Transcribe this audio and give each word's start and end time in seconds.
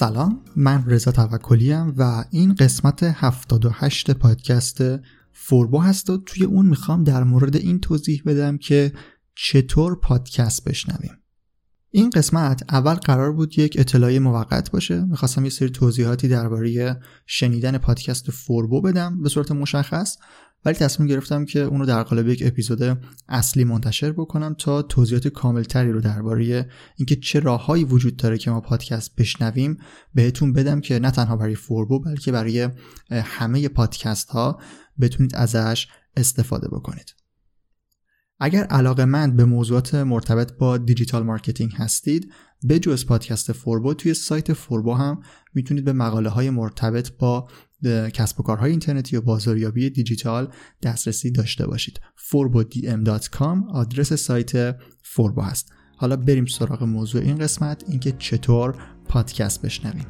سلام 0.00 0.40
من 0.56 0.84
رضا 0.86 1.12
توکلی 1.12 1.72
و 1.72 2.24
این 2.30 2.54
قسمت 2.54 3.02
78 3.02 4.10
پادکست 4.10 4.78
فوربو 5.32 5.78
هست 5.78 6.10
و 6.10 6.16
توی 6.16 6.44
اون 6.44 6.66
می‌خوام 6.66 7.04
در 7.04 7.24
مورد 7.24 7.56
این 7.56 7.80
توضیح 7.80 8.22
بدم 8.26 8.58
که 8.58 8.92
چطور 9.34 10.00
پادکست 10.00 10.64
بشنویم. 10.64 11.19
این 11.92 12.10
قسمت 12.10 12.62
اول 12.74 12.94
قرار 12.94 13.32
بود 13.32 13.58
یک 13.58 13.76
اطلاعی 13.78 14.18
موقت 14.18 14.70
باشه. 14.70 15.04
می‌خواستم 15.04 15.44
یه 15.44 15.50
سری 15.50 15.70
توضیحاتی 15.70 16.28
درباره 16.28 17.00
شنیدن 17.26 17.78
پادکست 17.78 18.30
فوربو 18.30 18.80
بدم 18.80 19.22
به 19.22 19.28
صورت 19.28 19.52
مشخص 19.52 20.16
ولی 20.64 20.74
تصمیم 20.74 21.08
گرفتم 21.08 21.44
که 21.44 21.60
اونو 21.60 21.86
در 21.86 22.02
قالب 22.02 22.28
یک 22.28 22.42
اپیزود 22.46 22.98
اصلی 23.28 23.64
منتشر 23.64 24.12
بکنم 24.12 24.54
تا 24.58 24.82
توضیحات 24.82 25.28
کاملتری 25.28 25.92
رو 25.92 26.00
درباره 26.00 26.70
اینکه 26.96 27.16
چه 27.16 27.40
راههایی 27.40 27.84
وجود 27.84 28.16
داره 28.16 28.38
که 28.38 28.50
ما 28.50 28.60
پادکست 28.60 29.16
بشنویم 29.16 29.78
بهتون 30.14 30.52
بدم 30.52 30.80
که 30.80 30.98
نه 30.98 31.10
تنها 31.10 31.36
برای 31.36 31.54
فوربو 31.54 32.00
بلکه 32.00 32.32
برای 32.32 32.68
همه 33.10 33.68
پادکست 33.68 34.30
ها 34.30 34.60
بتونید 35.00 35.34
ازش 35.34 35.88
استفاده 36.16 36.68
بکنید. 36.68 37.19
اگر 38.40 38.64
علاقه 38.64 39.04
مند 39.04 39.36
به 39.36 39.44
موضوعات 39.44 39.94
مرتبط 39.94 40.52
با 40.52 40.78
digital 40.78 41.22
marketing 41.22 41.72
هستید 41.76 42.32
به 42.62 42.78
جز 42.78 43.06
پادکست 43.06 43.52
فوربو 43.52 43.94
توی 43.94 44.14
سایت 44.14 44.52
فوربو 44.52 44.94
هم 44.94 45.20
می‌تونید 45.54 45.84
به 45.84 45.92
مقاله 45.92 46.28
های 46.28 46.50
مرتبط 46.50 47.10
با 47.18 47.48
کسب 48.14 48.40
و 48.40 48.42
کارهای 48.42 48.70
اینترنتی 48.70 49.16
و 49.16 49.20
بازاریابی 49.20 49.90
دیجیتال 49.90 50.52
دسترسی 50.82 51.30
داشته 51.30 51.66
باشید. 51.66 52.00
forbodm.com 52.30 53.70
آدرس 53.72 54.12
سایت 54.12 54.76
فوربو 55.02 55.40
هست. 55.40 55.72
حالا 55.96 56.16
بریم 56.16 56.46
سراغ 56.46 56.82
موضوع 56.82 57.22
این 57.22 57.38
قسمت 57.38 57.84
اینکه 57.88 58.12
چطور 58.18 58.74
پادکست 59.08 59.62
بشنویم. 59.62 60.06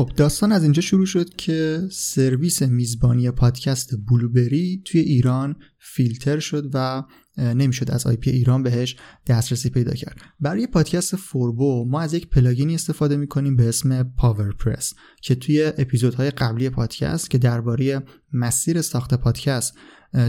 خب 0.00 0.10
داستان 0.16 0.52
از 0.52 0.62
اینجا 0.62 0.82
شروع 0.82 1.06
شد 1.06 1.34
که 1.34 1.80
سرویس 1.90 2.62
میزبانی 2.62 3.30
پادکست 3.30 3.90
بلوبری 4.10 4.82
توی 4.84 5.00
ایران 5.00 5.56
فیلتر 5.78 6.38
شد 6.38 6.70
و 6.74 7.02
نمی‌شد 7.38 7.90
از 7.90 8.06
IP 8.06 8.30
ایران 8.30 8.62
بهش 8.62 8.96
دسترسی 9.26 9.70
پیدا 9.70 9.94
کرد. 9.94 10.16
برای 10.40 10.66
پادکست 10.66 11.16
فوربو 11.16 11.84
ما 11.90 12.00
از 12.00 12.14
یک 12.14 12.28
plugin 12.28 12.67
ی 12.67 12.74
استفاده 12.74 13.16
می‌کنیم 13.16 13.56
به 13.56 13.68
اسم 13.68 14.02
PowerPress 14.02 14.94
که 15.22 15.34
توی 15.34 15.72
اپیزودهای 15.78 16.30
قبلی 16.30 16.70
پادکست 16.70 17.30
که 17.30 17.38
درباره 17.38 18.02
مسیر 18.32 18.82
ساخت 18.82 19.14
پادکست 19.14 19.74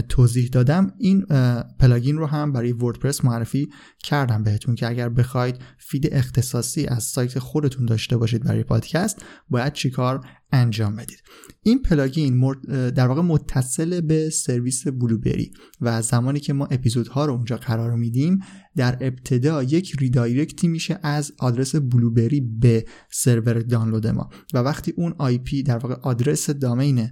توضیح 0.08 0.48
دادم. 0.48 0.92
این 0.98 1.26
plugin 1.78 2.16
رو 2.16 2.26
هم 2.26 2.52
برای 2.52 2.72
WordPress 2.72 3.24
معرفی 3.24 3.68
کردم 4.04 4.42
بهتون 4.42 4.74
که 4.74 4.88
اگر 4.88 5.08
بخواید 5.08 5.56
feed 5.78 6.08
اختصاصی 6.12 6.86
از 6.86 7.02
سایت 7.02 7.38
خودتون 7.38 7.86
داشته 7.86 8.16
باشید 8.16 8.44
برای 8.44 8.62
پادکست 8.62 9.24
باید 9.50 9.72
چیکار 9.72 10.26
انجام 10.52 10.96
بدید؟ 10.96 11.22
این 11.62 11.82
plugin 11.82 12.54
در 12.90 13.06
واقع 13.08 13.22
متصل 13.22 14.00
به 14.00 14.30
سرویس 14.30 14.86
Blubrry 14.86 15.52
و 15.80 16.02
زمانی 16.02 16.40
که 16.40 16.52
ما 16.52 16.66
اپیزودها 16.66 17.26
رو 17.26 17.32
اونجا 17.32 17.56
قرار 17.56 17.96
میدیم 17.96 18.38
در 18.76 18.98
ابتدا 19.00 19.62
یک 19.62 19.92
redirect 19.98 20.60
ی 20.60 20.68
میشه 20.68 20.98
از 21.02 21.32
آدرس 21.38 21.76
Blubrry 21.76 22.40
به 22.40 22.84
سرور 23.10 23.60
دانلود 23.60 24.06
ما. 24.06 24.30
و 24.54 24.58
وقتی 24.58 24.94
اون 24.96 25.14
IP 25.18 25.62
در 25.62 25.78
واقع 25.78 25.94
آدرس 25.94 26.50
domain 26.50 27.10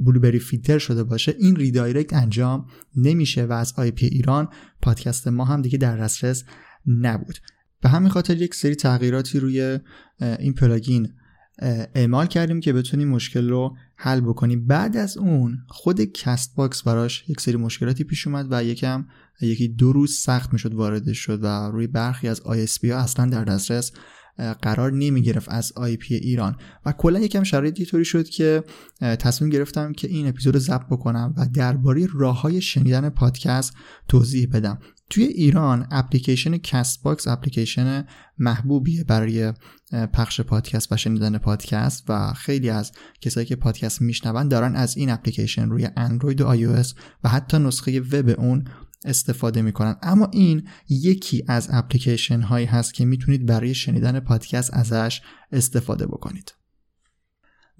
Blubrry 0.00 0.38
فیلتر 0.38 0.78
شده 0.78 1.04
باشه 1.04 1.34
این 1.38 1.56
redirect 1.56 2.12
انجام 2.12 2.66
نمیشه 2.96 3.44
و 3.44 3.52
از 3.52 3.74
IP 3.76 4.06
ایران 4.06 4.48
پادکست 4.82 5.28
ما 5.28 5.44
هم 5.44 5.62
دیگه 5.62 5.78
در 5.78 5.96
دسترس 5.96 6.44
نبود. 6.86 7.38
به 7.82 7.88
همین 7.88 8.08
خاطر 8.08 8.42
یک 8.42 8.54
سری 8.54 8.74
تغییراتی 8.74 9.40
روی 9.40 9.78
این 10.20 10.54
plugin 10.54 11.08
اعمال 11.94 12.26
کردیم 12.26 12.60
که 12.60 12.72
بتونیم 12.72 13.08
مشکل 13.08 13.48
رو 13.48 13.76
حل 13.96 14.20
بکنیم. 14.20 14.66
بعد 14.66 14.96
از 14.96 15.16
اون 15.16 15.58
خود 15.68 16.00
Castbox 16.00 16.82
براش 16.82 17.24
یک 17.28 17.40
سری 17.40 17.56
مشکلاتی 17.56 18.04
پیش 18.04 18.26
اومد 18.26 18.46
و 18.50 18.64
یکم 18.64 19.06
یکی 19.40 19.68
دو 19.68 19.92
روز 19.92 20.16
سخت 20.16 20.52
می‌شد 20.52 20.74
وارد 20.74 21.12
شد 21.12 21.44
و 21.44 21.46
روی 21.46 21.86
برخی 21.86 22.28
از 22.28 22.40
ISP 22.40 22.84
ها 22.90 22.96
اصلا 22.96 23.26
در 23.26 23.44
دسترس 23.44 23.92
قرار 24.62 24.92
نمی 24.92 25.22
گرفت 25.22 25.48
از 25.48 25.72
IP 25.76 26.14
ایران. 26.14 26.56
و 26.86 26.92
کلا 26.92 27.20
یکم 27.20 27.42
شرایط 27.42 27.82
طوری 27.82 28.04
شد 28.04 28.28
که 28.28 28.64
تصمیم 29.00 29.50
گرفتم 29.50 29.92
که 29.92 30.08
این 30.08 30.28
اپیزود 30.28 30.54
رو 30.54 30.60
ضبط 30.60 30.86
بکنم 30.86 31.34
و 31.36 31.46
درباره 31.54 32.08
راه 32.14 32.40
های 32.40 32.60
شنیدن 32.60 33.08
پادکست 33.08 33.74
توضیح 34.08 34.48
بدم. 34.52 34.78
توی 35.10 35.24
ایران 35.24 35.86
اپلیکیشن 35.90 36.56
Castbox 36.56 37.28
اپلیکیشن 37.28 38.04
محبوبیه 38.38 39.04
برای 39.04 39.52
پخش 40.12 40.40
پادکست 40.40 40.92
و 40.92 40.96
شنیدن 40.96 41.38
پادکست 41.38 42.04
و 42.08 42.32
خیلی 42.32 42.70
از 42.70 42.92
کسایی 43.20 43.46
که 43.46 43.56
پادکست 43.56 44.02
میشنون 44.02 44.48
دارن 44.48 44.76
از 44.76 44.96
این 44.96 45.10
اپلیکیشن 45.10 45.68
روی 45.68 45.88
اندروید 45.96 46.40
و 46.40 46.46
iOS 46.46 46.66
و 47.24 47.28
حتی 47.28 47.58
نسخه 47.58 48.00
وب 48.00 48.40
اون 48.40 48.64
استفاده 49.04 49.62
می‌کنن. 49.62 49.96
اما 50.02 50.28
این 50.32 50.68
یکی 50.88 51.44
از 51.48 51.68
اپلیکیشن 51.72 52.40
هایی 52.40 52.66
هست 52.66 52.94
که 52.94 53.04
می‌تونید 53.04 53.46
برای 53.46 53.74
شنیدن 53.74 54.20
پادکست 54.20 54.74
ازش 54.74 55.20
استفاده 55.52 56.06
بکنید. 56.06 56.54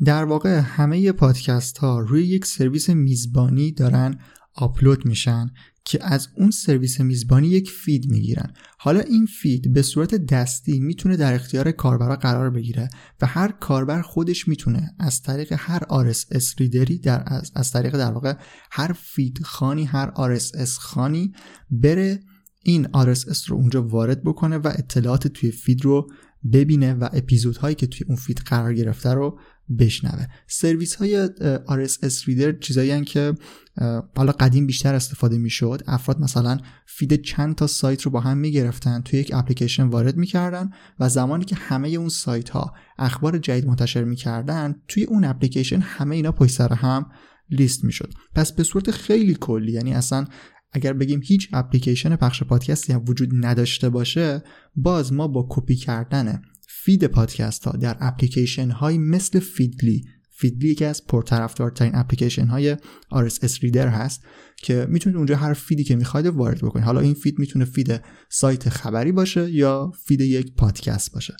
در 0.04 0.24
واقع 0.24 0.58
همه 0.58 1.12
پادکست 1.12 1.78
ها 1.78 1.98
روی 1.98 2.26
یک 2.26 2.46
سرویس 2.46 2.90
میزبانی 2.90 3.72
دارن 3.72 4.18
آپلود 4.54 5.06
میشن 5.06 5.50
که 5.84 5.98
از 6.02 6.28
اون 6.36 6.50
سرویس 6.50 7.00
میزبانی 7.00 7.48
یک 7.48 7.70
feed 7.70 8.10
می‌گیرن. 8.10 8.52
حالا 8.78 9.00
این 9.00 9.26
feed 9.26 9.72
به 9.72 9.82
صورت 9.82 10.14
دستی 10.14 10.80
می‌تونه 10.80 11.16
در 11.16 11.34
اختیار 11.34 11.70
کاربرا 11.70 12.16
قرار 12.16 12.50
بگیره 12.50 12.88
و 13.20 13.26
هر 13.26 13.52
کاربر 13.52 14.02
خودش 14.02 14.48
می‌تونه 14.48 14.94
از 14.98 15.22
طریق 15.22 15.54
هر 15.58 15.80
RSS 15.80 16.54
reader 16.58 16.93
ی 16.93 16.98
در 16.98 17.22
از, 17.26 17.52
از 17.54 17.72
طریق 17.72 17.98
در 17.98 18.12
واقع 18.12 18.34
هر 18.70 18.92
feed 18.92 19.42
خوانی 19.42 19.84
هر 19.84 20.38
RSS 20.38 20.68
خوانی 20.68 21.32
بره 21.70 22.20
این 22.62 22.84
RSS 22.86 23.44
رو 23.46 23.56
اونجا 23.56 23.82
وارد 23.82 24.24
بکنه 24.24 24.58
و 24.58 24.72
اطلاعات 24.74 25.28
توی 25.28 25.50
feed 25.50 25.84
رو 25.84 26.10
ببینه 26.52 26.94
و 26.94 27.08
اپیزودهایی 27.12 27.74
که 27.74 27.86
توی 27.86 28.06
اون 28.06 28.16
feed 28.16 28.38
قرار 28.46 28.74
گرفته 28.74 29.14
رو 29.14 29.38
بشنوه. 29.78 30.26
سرویس 30.46 30.94
های 30.94 31.28
RSS 31.68 32.24
reader 32.24 32.52
چیزایی 32.52 33.04
که 33.04 33.34
حالا 34.16 34.32
قدیم 34.32 34.66
بیشتر 34.66 34.94
استفاده 34.94 35.38
می‌شد. 35.38 35.82
افراد 35.86 36.20
مثلا 36.20 36.58
feed 36.86 37.22
چند 37.22 37.54
تا 37.54 37.66
سایت 37.66 38.02
رو 38.02 38.10
با 38.10 38.20
هم 38.20 38.38
می‌گرفتن 38.38 39.00
توی 39.00 39.18
یک 39.18 39.30
اپلیکیشن 39.34 39.82
وارد 39.82 40.16
می‌کردن 40.16 40.70
و 41.00 41.08
زمانی 41.08 41.44
که 41.44 41.56
همه 41.56 41.88
اون 41.88 42.08
سایت 42.08 42.50
ها 42.50 42.74
اخبار 42.98 43.38
جدید 43.38 43.66
منتشر 43.66 44.04
می‌کردن 44.04 44.74
توی 44.88 45.04
اون 45.04 45.24
اپلیکیشن 45.24 45.80
همه 45.80 46.16
اینا 46.16 46.32
پشت 46.32 46.52
سر 46.52 46.72
هم 46.72 47.06
لیست 47.50 47.84
می‌شد. 47.84 48.12
پس 48.34 48.52
به 48.52 48.62
صورت 48.62 48.90
خیلی 48.90 49.36
کلی 49.40 49.72
یعنی 49.72 49.94
اصلا 49.94 50.26
اگر 50.72 50.92
بگیم 50.92 51.20
هیچ 51.24 51.48
اپلیکیشن 51.52 52.16
پخش 52.16 52.42
پادکستی 52.42 52.92
هم 52.92 53.04
وجود 53.08 53.30
نداشته 53.32 53.88
باشه 53.88 54.42
باز 54.76 55.12
ما 55.12 55.28
با 55.28 55.46
کپی 55.50 55.76
کردن 55.76 56.42
feed 56.68 57.04
پادکست 57.04 57.64
ها 57.64 57.72
در 57.72 57.96
اپلیکیشن 58.00 58.70
های 58.70 58.98
مثل 58.98 59.40
Feedly 59.40 60.04
Feedly 60.30 60.68
یکی 60.68 60.84
از 60.84 61.06
پرطرفدارترین 61.06 61.94
اپلیکیشن 61.94 62.46
های 62.46 62.76
RSS 63.14 63.58
reader 63.62 63.88
هست 63.88 64.22
که 64.56 64.86
می‌تونید 64.90 65.16
اونجا 65.16 65.36
هر 65.36 65.52
feed 65.52 65.78
ی 65.78 65.84
که 65.84 65.96
می‌خواید 65.96 66.26
وارد 66.26 66.58
بکنید. 66.58 66.84
حالا 66.84 67.00
این 67.00 67.14
feed 67.14 67.38
می‌تونه 67.38 67.64
feed 67.64 68.00
سایت 68.28 68.68
خبری 68.68 69.12
باشه 69.12 69.50
یا 69.50 69.92
feed 70.06 70.20
یک 70.20 70.54
پادکست 70.54 71.12
باشه. 71.12 71.36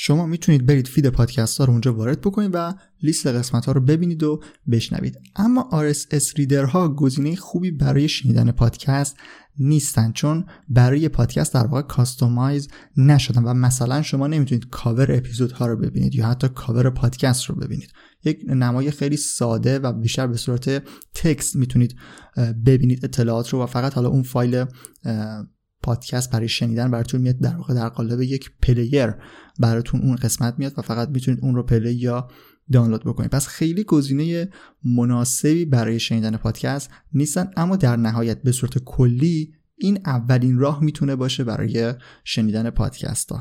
شما 0.00 0.26
می‌تونید 0.26 0.66
برید 0.66 0.88
feed 0.88 1.08
پادکست 1.08 1.58
ها 1.58 1.64
رو 1.64 1.70
اونجا 1.70 1.94
وارد 1.94 2.20
بکنید 2.20 2.50
و 2.54 2.74
لیست 3.02 3.26
قسمت 3.26 3.66
ها 3.66 3.72
رو 3.72 3.80
ببینید 3.80 4.22
و 4.22 4.42
بشنوید. 4.70 5.18
اما 5.36 5.70
RSS 5.72 6.34
reader 6.36 6.64
ها 6.64 6.88
گزینه 6.88 7.36
خوبی 7.36 7.70
برای 7.70 8.08
شنیدن 8.08 8.50
پادکست 8.50 9.16
نیستن 9.58 10.12
چون 10.12 10.46
برای 10.68 11.08
پادکست 11.08 11.54
در 11.54 11.66
واقع 11.66 11.82
customize 11.82 12.68
نشدن 12.96 13.42
و 13.44 13.54
مثلا 13.54 14.02
شما 14.02 14.26
نمی‌تونید 14.26 14.68
کاور 14.68 15.12
اپیزود 15.12 15.52
ها 15.52 15.66
رو 15.66 15.76
ببینید 15.76 16.14
یا 16.14 16.26
حتی 16.26 16.48
کاور 16.48 16.90
پادکست 16.90 17.44
رو 17.44 17.54
ببینید. 17.54 17.92
یک 18.24 18.40
نمای 18.48 18.90
خیلی 18.90 19.16
ساده 19.16 19.78
و 19.78 19.92
بیشتر 19.92 20.26
به 20.26 20.36
صورت 20.36 20.82
text 21.14 21.56
می‌تونید 21.56 21.96
ببینید 22.66 23.04
اطلاعات 23.04 23.48
رو 23.48 23.62
و 23.62 23.66
فقط 23.66 23.94
حالا 23.94 24.08
اون 24.08 24.22
فایل 24.22 24.64
پادکست 25.88 26.30
برای 26.30 26.48
شنیدن 26.48 26.90
براتون 26.90 27.20
میاد 27.20 27.38
در 27.38 27.56
واقع 27.56 27.74
در 27.74 27.88
قالب 27.88 28.20
یک 28.20 28.50
player 28.62 29.14
براتون 29.58 30.00
اون 30.00 30.16
قسمت 30.16 30.54
میاد 30.58 30.78
و 30.78 30.82
فقط 30.82 31.08
می‌تونید 31.08 31.40
اون 31.42 31.54
رو 31.54 31.62
play 31.62 31.94
یا 31.94 32.28
دانلود 32.72 33.04
بکنید. 33.04 33.30
پس 33.30 33.46
خیلی 33.46 33.84
گزینه 33.84 34.48
مناسبی 34.84 35.64
برای 35.64 36.00
شنیدن 36.00 36.36
پادکست 36.36 36.90
نیستن 37.12 37.50
اما 37.56 37.76
در 37.76 37.96
نهایت 37.96 38.42
به 38.42 38.52
صورت 38.52 38.78
کلی 38.78 39.54
این 39.76 39.98
اولین 40.06 40.58
راه 40.58 40.82
می‌تونه 40.84 41.16
باشه 41.16 41.44
برای 41.44 41.94
شنیدن 42.24 42.70
پادکست 42.70 43.32
ها 43.32 43.40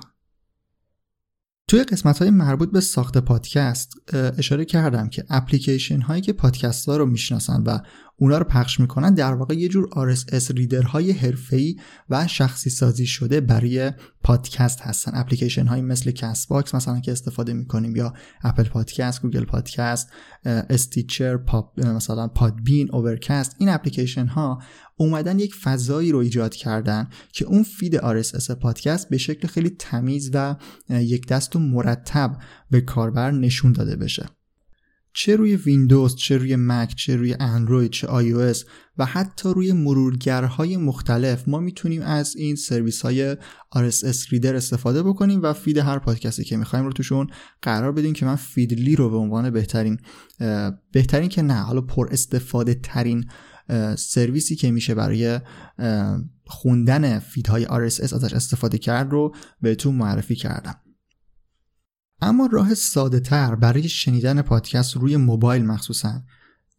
توی 1.68 1.84
قسمت 1.84 2.20
های 2.20 2.30
مربوط 2.30 2.72
به 2.72 2.82
ساخت 2.82 3.18
پادکست 3.18 3.94
اشاره 4.14 4.66
کردم 4.66 5.10
که 5.10 5.26
اپلیکیشن 5.30 6.02
هایی 6.02 6.22
که 6.22 6.34
پادکست 6.34 6.90
ها 6.90 6.98
رو 6.98 7.06
می‌شناسن 7.06 7.64
و 7.66 7.80
اونا 8.20 8.38
رو 8.38 8.44
پخش 8.44 8.80
می‌کنن 8.80 9.14
در 9.14 9.34
واقع 9.34 9.54
یه 9.54 9.68
جور 9.68 10.16
RSS 10.16 10.52
reader 10.52 10.82
های 10.82 11.12
حرفه‌ای 11.12 11.76
و 12.10 12.28
شخصی 12.28 12.70
سازی 12.70 13.06
شده 13.06 13.42
برای 13.42 13.92
پادکست 14.24 14.82
هستن. 14.82 15.12
اپلیکیشن 15.16 15.68
هایی 15.68 15.82
مثل 15.82 16.12
Castbox 16.12 16.76
مثلا 16.76 17.00
که 17.00 17.12
استفاده 17.12 17.54
می‌کنیم 17.54 17.96
یا 17.96 18.14
اپل 18.44 18.64
پادکست 18.64 19.22
گوگل 19.22 19.46
پادکست 19.46 20.10
Stitcher 20.46 21.38
پاپ 21.38 21.80
مثلا 21.86 22.28
Podbean 22.28 22.90
Overcast 22.94 23.56
این 23.60 23.70
اپلیکیشن 23.70 24.28
ها 24.28 24.62
اومدن 24.98 25.40
یک 25.40 25.56
فضایی 25.56 26.12
رو 26.12 26.20
ایجاد 26.20 26.56
کردن 26.56 27.10
که 27.34 27.46
اون 27.46 27.64
feed 27.64 27.98
RSS 27.98 28.52
پادکست 28.52 29.10
به 29.10 29.18
شکل 29.18 29.48
خیلی 29.48 29.70
تمیز 29.70 30.32
و 30.34 30.56
یک 30.90 31.28
دست 31.28 31.56
و 31.56 31.60
مرتب 31.60 32.38
به 32.72 32.82
کاربر 32.82 33.32
نشون 33.32 33.72
داده 33.72 33.96
بشه. 33.96 34.26
چه 35.20 35.36
روی 35.36 35.56
ویندوز 35.56 36.16
چه 36.16 36.38
روی 36.38 36.56
مک 36.56 36.96
چه 36.96 37.16
روی 37.16 37.36
اندروید 37.40 37.92
چه 37.92 38.08
آی 38.08 38.54
و 38.98 39.06
حتی 39.06 39.50
روی 39.50 39.74
مرورگرهای 39.74 40.78
مختلف 40.78 41.48
ما 41.48 41.60
می‌تونیم 41.60 42.02
از 42.02 42.36
این 42.36 42.56
سرویس 42.56 43.02
های 43.02 43.36
RSS 43.76 44.30
reader 44.30 44.56
استفاده 44.56 45.04
بکنیم 45.04 45.42
و 45.44 45.54
feed 45.54 45.78
هر 45.78 46.00
پادکستی 46.00 46.44
که 46.44 46.58
می‌خوایم 46.58 46.86
رو 46.86 46.92
توشون 46.92 47.28
قرار 47.62 47.92
بدیم 47.92 48.14
که 48.14 48.26
من 48.26 48.36
Feedly 48.36 48.96
رو 48.96 49.10
به 49.10 49.18
عنوان 49.18 49.50
بهترین 49.50 49.98
بهترین 50.92 51.30
که 51.30 51.42
نه 51.42 51.62
حالا 51.62 51.82
پر 51.82 52.08
استفاده 52.12 52.74
ترین 52.74 53.26
سرویسی 53.96 54.56
که 54.56 54.72
میشه 54.72 54.96
برای 54.96 55.40
خوندن 56.46 57.20
feed 57.20 57.51
های 57.51 57.66
RSS 57.66 58.14
ازش 58.14 58.34
استفاده 58.34 58.78
کرد 58.78 59.12
رو 59.12 59.36
بهتون 59.62 59.96
معرفی 59.96 60.36
کردم. 60.36 60.76
اما 62.22 62.50
راه 62.52 62.74
ساده 62.74 63.20
تر 63.20 63.56
برای 63.56 63.90
شنیدن 63.90 64.42
پادکست 64.42 64.98
روی 64.98 65.18
موبایل 65.18 65.66
مخصوصا 65.66 66.22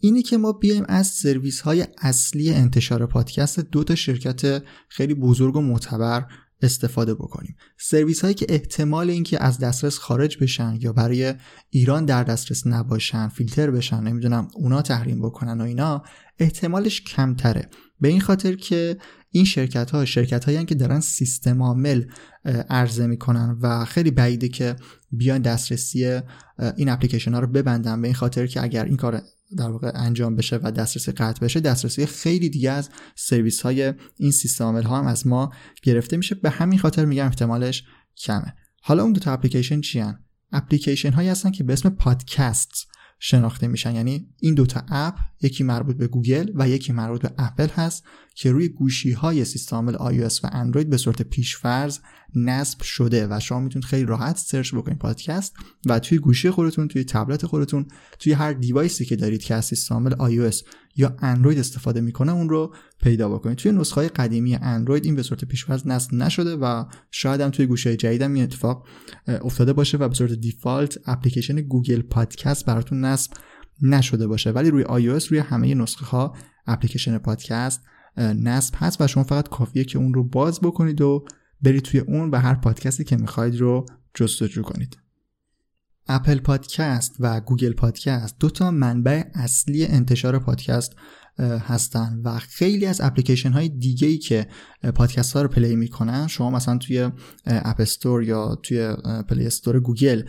اینه 0.01 0.23
که 0.23 0.39
ما 0.39 0.53
بیایم 0.53 0.85
از 0.89 1.07
سرویس 1.07 1.61
های 1.61 1.87
اصلی 1.99 2.51
انتشار 2.51 3.07
پادکست 3.07 3.61
دو 3.61 3.85
تا 3.85 3.95
شرکت 3.95 4.63
خیلی 4.89 5.15
بزرگ 5.15 5.57
و 5.57 5.61
معتبر 5.61 6.27
استفاده 6.63 7.15
بکنیم. 7.15 7.57
سرویس 7.79 8.21
هایی 8.21 8.35
که 8.35 8.47
احتمال 8.49 9.11
اینکه 9.11 9.43
از 9.43 9.59
دسترس 9.59 9.99
خارج 9.99 10.39
بشن 10.39 10.79
یا 10.81 10.93
برای 10.93 11.35
ایران 11.71 12.05
در 12.05 12.25
دسترس 12.25 12.67
نباشن 12.67 13.29
فیلتر 13.29 13.71
بشن 13.71 14.01
نمی‌دونم 14.01 14.49
اونا 14.55 14.83
تحریم 14.83 15.23
بکنن 15.23 15.61
و 15.61 15.65
اینا 15.65 16.03
احتمالش 16.39 17.03
کمتره. 17.03 17.69
به 18.01 18.09
این 18.09 18.21
خاطر 18.21 18.55
که 18.55 18.97
این 19.31 19.45
شرکت 19.45 19.91
ها 19.91 20.05
شرکت 20.05 20.45
هایی 20.45 20.65
که 20.65 20.75
دارن 20.75 21.01
سیستم 21.01 21.63
عامل 21.63 22.05
عرضه 22.71 23.07
می‌کنن 23.07 23.59
و 23.61 23.85
خیلی 23.85 24.11
بعیده 24.11 24.49
که 24.49 24.77
بیان 25.11 25.43
دسترسی 25.43 26.21
این 26.77 26.89
اپلیکیشن 26.89 27.35
ها 27.35 27.41
رو 27.41 27.47
ببندن. 27.47 28.01
به 28.01 28.09
این 28.09 28.15
خاطر 28.15 28.47
که 28.47 28.63
اگر 28.63 28.85
این 28.85 28.97
کار 28.97 29.23
در 29.57 29.71
واقع 29.71 29.93
انجام 29.95 30.37
بشه 30.37 30.61
و 30.63 30.71
دسترسی 30.71 31.13
قطع 31.13 31.41
بشه 31.41 31.61
دسترسی 31.61 32.07
خیلی 32.07 32.49
دیگه 32.49 32.71
از 32.71 32.89
سرویس 33.17 33.61
های 33.61 33.95
این 34.17 34.31
سیستم 34.31 34.65
عامل 34.65 34.83
ها 34.83 34.99
هم 34.99 35.07
از 35.07 35.27
ما 35.27 35.53
گرفته 35.83 36.17
میشه. 36.17 36.35
به 36.35 36.51
همین 36.51 36.79
خاطر 36.79 37.05
میگم 37.05 37.27
احتمالش 37.27 37.85
کمه. 38.17 38.55
حالا 38.83 39.03
اون 39.03 39.13
دو 39.13 39.21
تا 39.21 39.33
اپلیکیشن 39.33 39.81
چی 39.81 39.99
هن؟ 39.99 40.25
اپلیکیشن 40.53 41.13
هایی 41.13 41.29
هستن 41.29 41.51
که 41.51 41.65
به 41.65 41.73
اسم 41.73 41.89
پادکست 41.89 42.87
شناخته 43.19 43.67
میشن. 43.67 43.95
یعنی 43.95 44.29
این 44.41 44.55
دوتا 44.55 44.83
app 44.89 45.15
یکی 45.43 45.65
مربوط 45.65 45.97
به 45.97 46.07
گوگل 46.07 46.51
و 46.55 46.69
یکی 46.69 46.93
مربوط 46.93 47.23
به 47.23 47.31
اپل 47.39 47.69
هست 47.69 48.05
که 48.35 48.53
روی 48.53 48.69
گوشی 48.69 49.13
های 49.13 49.45
سیستم 49.45 49.77
عامل 49.77 49.95
iOS 49.95 50.45
و 50.45 50.49
اندروید 50.53 50.91
به 50.91 50.97
صورت 50.97 51.23
پیشفرض 51.23 51.99
نصب 52.35 52.83
شده 52.83 53.27
و 53.31 53.41
شما 53.41 53.61
می‌تونید 53.61 53.85
خیلی 53.85 54.05
راحت 54.05 54.37
search 54.37 54.75
بکنید 54.75 54.99
پادکست 54.99 55.57
و 55.87 55.99
توی 55.99 56.19
گوشی 56.19 56.51
خودتون 56.51 56.89
توی 56.89 57.05
تبلت 57.05 57.47
خودتون 57.47 57.87
توی 58.19 58.33
هر 58.33 58.53
device 58.53 58.97
ی 58.97 59.05
که 59.05 59.17
دارید 59.17 59.43
که 59.43 59.55
از 59.55 59.65
سیستم 59.65 59.95
عامل 59.95 60.51
iOS 60.51 60.57
یا 60.99 61.17
اندروید 61.19 61.59
استفاده 61.59 62.01
می‌کنه 62.01 62.33
اون 62.33 62.49
رو 62.49 62.75
پیدا 63.03 63.29
بکنید. 63.29 63.59
توی 63.59 63.73
نسخه 63.73 63.95
های 63.95 64.09
قدیمی 64.09 64.55
اندروید 64.55 65.05
این 65.05 65.17
به 65.17 65.23
صورت 65.23 65.45
پیشفرض 65.45 65.87
نصب 65.87 66.15
نشده 66.15 66.57
و 66.57 66.85
شاید 67.11 67.41
هم 67.41 67.51
توی 67.51 67.67
گوشی 67.67 67.97
جدیدم 67.97 68.35
این 68.35 68.43
اتفاق 68.43 68.87
افتاده 69.27 69.73
باشه 69.73 69.99
و 69.99 70.09
به 70.09 70.15
صورت 70.15 70.33
default 70.33 70.99
اپلیکیشن 71.07 71.61
گوگل 71.61 72.03
پادکست 72.03 72.67
براتون 72.67 73.05
نصب 73.05 73.33
نشده 73.83 74.27
باشه. 74.27 74.51
ولی 74.51 74.71
روی 74.71 74.85
iOS 74.85 75.25
روی 75.25 75.39
همه 75.39 75.75
نسخه 75.75 76.07
ها 76.07 76.37
اپلیکیشن 76.67 77.19
پادکست 77.19 77.81
نصب 78.17 78.75
هست 78.77 79.01
و 79.01 79.07
شما 79.07 79.25
فقط 79.25 79.49
کافیه 79.49 79.85
که 79.85 79.99
اون 79.99 80.15
رو 80.15 80.25
باز 80.25 80.61
بکنید 80.61 81.01
و 81.01 81.25
برید 81.63 81.83
توی 81.83 82.01
اون 82.01 82.31
و 82.31 82.37
هر 82.37 82.55
پادکستی 82.55 83.05
که 83.05 83.17
می‌خواید 83.17 83.57
رو 83.57 83.87
جستجو 84.15 84.63
کنید. 84.63 84.97
اپل 86.09 86.39
پادکست 86.39 87.17
و 87.21 87.41
گوگل 87.41 87.73
پادکست 87.73 88.37
دو 88.41 88.51
تا 88.51 88.71
منبع 88.71 89.23
اصلی 89.35 89.87
انتشار 89.87 90.39
پادکست 90.39 90.93
هستن 91.39 92.21
و 92.25 92.39
خیلی 92.39 92.87
از 92.87 93.01
اپلیکیشن 93.01 93.53
های 93.53 93.69
دیگه 93.69 94.09
ای 94.09 94.19
که 94.19 94.47
پادکست 94.95 95.33
ها 95.33 95.43
رو 95.43 95.49
play 95.49 95.77
می‌کنن 95.77 96.27
شما 96.27 96.51
مثلا 96.51 96.79
توی 96.79 97.11
App 97.47 97.81
Store 97.81 98.23
یا 98.23 98.55
توی 98.63 98.97
Play 99.29 99.47
Store 99.47 99.81
گوگل 99.81 100.23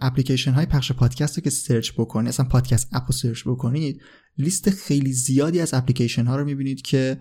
اپلیکیشن 0.00 0.52
های 0.52 0.66
پخش 0.66 0.92
پادکست 0.92 1.38
رو 1.38 1.42
که 1.42 1.50
search 1.50 1.92
بکنید 1.92 2.28
اصلا 2.28 2.46
podcast 2.46 2.88
app 2.92 3.04
رو 3.06 3.12
search 3.12 3.42
بکنید 3.46 4.00
لیست 4.38 4.70
خیلی 4.70 5.12
زیادی 5.12 5.60
از 5.60 5.74
اپلیکیشن 5.74 6.24
ها 6.24 6.36
رو 6.36 6.44
می‌بینید 6.44 6.82
که 6.82 7.18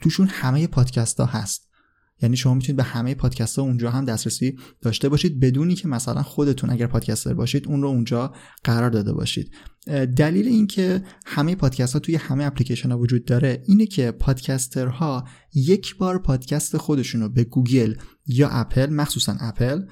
توشون 0.00 0.28
همه 0.30 0.66
پادکست 0.66 1.20
ها 1.20 1.26
هست. 1.26 1.68
یعنی 2.22 2.36
شما 2.36 2.54
می‌تونید 2.54 2.76
به 2.76 2.82
همه 2.82 3.14
پادکست 3.14 3.58
ها 3.58 3.64
اونجا 3.64 3.90
هم 3.90 4.04
دسترسی 4.04 4.58
داشته 4.80 5.08
باشید 5.08 5.40
بدون 5.40 5.74
اینکه 5.74 5.88
مثلا 5.88 6.22
خودتون 6.22 6.70
اگر 6.70 6.86
podcaster 6.86 7.34
باشید 7.34 7.68
اون 7.68 7.82
رو 7.82 7.88
اونجا 7.88 8.32
قرار 8.64 8.90
داده 8.90 9.12
باشید. 9.12 9.50
دلیل 10.16 10.48
اینکه 10.48 11.02
همه 11.26 11.54
پادکست 11.54 11.92
ها 11.92 11.98
توی 11.98 12.16
همه 12.16 12.44
اپلیکیشن 12.44 12.90
ها 12.90 12.98
وجود 12.98 13.24
داره 13.24 13.62
اینه 13.66 13.86
که 13.86 14.10
podcaster 14.10 15.13
ها 15.13 15.24
یک 15.54 15.96
بار 15.96 16.18
پادکست 16.18 16.76
خودشون 16.76 17.20
رو 17.20 17.28
به 17.28 17.44
گوگل 17.44 17.94
یا 18.26 18.48
اپل 18.48 18.90
مخصوصا 18.90 19.36
اپل 19.40 19.82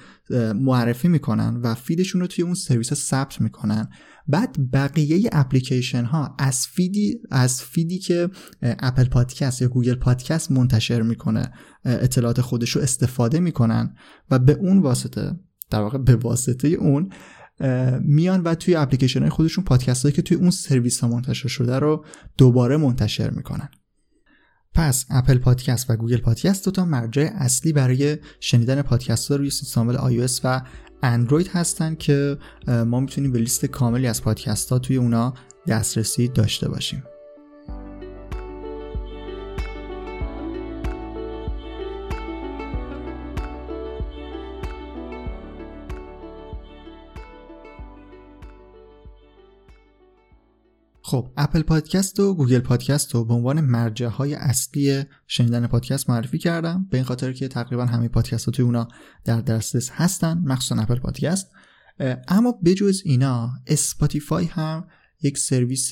معرفی 0.55 1.07
می‌کنن 1.07 1.61
و 1.63 1.73
feed 1.73 1.97
شون 1.97 2.21
رو 2.21 2.27
توی 2.27 2.43
اون 2.43 2.53
سرویس 2.53 2.93
ثبت 2.93 3.41
می‌کنن. 3.41 3.89
بعد 4.27 4.71
بقیه 4.73 5.29
اپلیکیشن 5.31 6.05
ها 6.05 6.35
از 6.39 6.67
feed 6.67 7.09
ی 7.09 7.19
از 7.31 7.61
feed 7.61 7.91
ی 7.91 7.99
که 7.99 8.29
اپل 8.61 9.03
پادکست 9.03 9.61
یا 9.61 9.67
گوگل 9.67 9.95
پادکست 9.95 10.51
منتشر 10.51 11.01
می‌کنه 11.01 11.51
اطلاعات 11.85 12.41
خودش 12.41 12.69
رو 12.69 12.81
استفاده 12.81 13.39
می‌کنن 13.39 13.95
و 14.31 14.39
به 14.39 14.53
اون 14.53 14.79
واسطه 14.79 15.39
در 15.69 15.81
واقع 15.81 15.97
به 15.97 16.15
واسطه 16.15 16.67
اون 16.67 17.09
میان 18.01 18.41
و 18.41 18.55
توی 18.55 18.75
اپلیکیشن 18.75 19.21
های 19.21 19.29
خودشون 19.29 19.63
پادکست 19.63 20.03
هایی 20.03 20.15
که 20.15 20.21
توی 20.21 20.37
اون 20.37 20.51
سرویس 20.51 20.99
ها 20.99 21.07
منتشر 21.07 21.47
شده 21.47 21.79
رو 21.79 22.05
دوباره 22.37 22.77
منتشر 22.77 23.29
می‌کنن. 23.29 23.69
پس 24.73 25.05
اپل 25.09 25.37
پادکست 25.37 25.89
و 25.89 25.95
گوگل 25.95 26.17
پادکست 26.17 26.65
دو 26.65 26.71
تا 26.71 26.85
مرجع 26.85 27.29
اصلی 27.35 27.73
برای 27.73 28.17
شنیدن 28.39 28.81
پادکست 28.81 29.31
ها 29.31 29.35
روی 29.35 29.49
سیستم 29.49 29.91
عامل 29.91 30.27
iOS 30.27 30.39
و 30.43 30.61
اندروید 31.03 31.47
هستن 31.47 31.95
که 31.95 32.37
ما 32.67 32.99
می‌تونیم 32.99 33.31
به 33.31 33.39
لیست 33.39 33.65
کاملی 33.65 34.07
از 34.07 34.23
پادکست 34.23 34.69
ها 34.69 34.79
توی 34.79 34.95
اونا 34.95 35.33
دسترسی 35.67 36.27
داشته 36.27 36.69
باشیم. 36.69 37.03
خب 51.13 51.31
اپل 51.37 51.61
پادکست 51.61 52.19
و 52.19 52.35
گوگل 52.35 52.59
پادکست 52.59 53.15
رو 53.15 53.25
به 53.25 53.33
عنوان 53.33 53.61
مرجع 53.61 54.05
های 54.05 54.33
اصلی 54.33 55.03
شنیدن 55.27 55.67
پادکست 55.67 56.09
معرفی 56.09 56.37
کردم. 56.37 56.87
به 56.89 56.97
این 56.97 57.05
خاطر 57.05 57.33
که 57.33 57.47
تقریبا 57.47 57.85
همه 57.85 58.07
پادکست 58.07 58.45
ها 58.45 58.51
توی 58.51 58.65
اونا 58.65 58.87
در 59.25 59.41
دسترس 59.41 59.89
هستن 59.91 60.41
مخصوصا 60.45 60.81
اپل 60.81 60.95
پادکست. 60.95 61.51
اما 62.27 62.51
بجز 62.65 63.01
اینا 63.05 63.49
اسپاتیفای 63.67 64.45
هم 64.45 64.87
یک 65.21 65.37
سرویس 65.37 65.91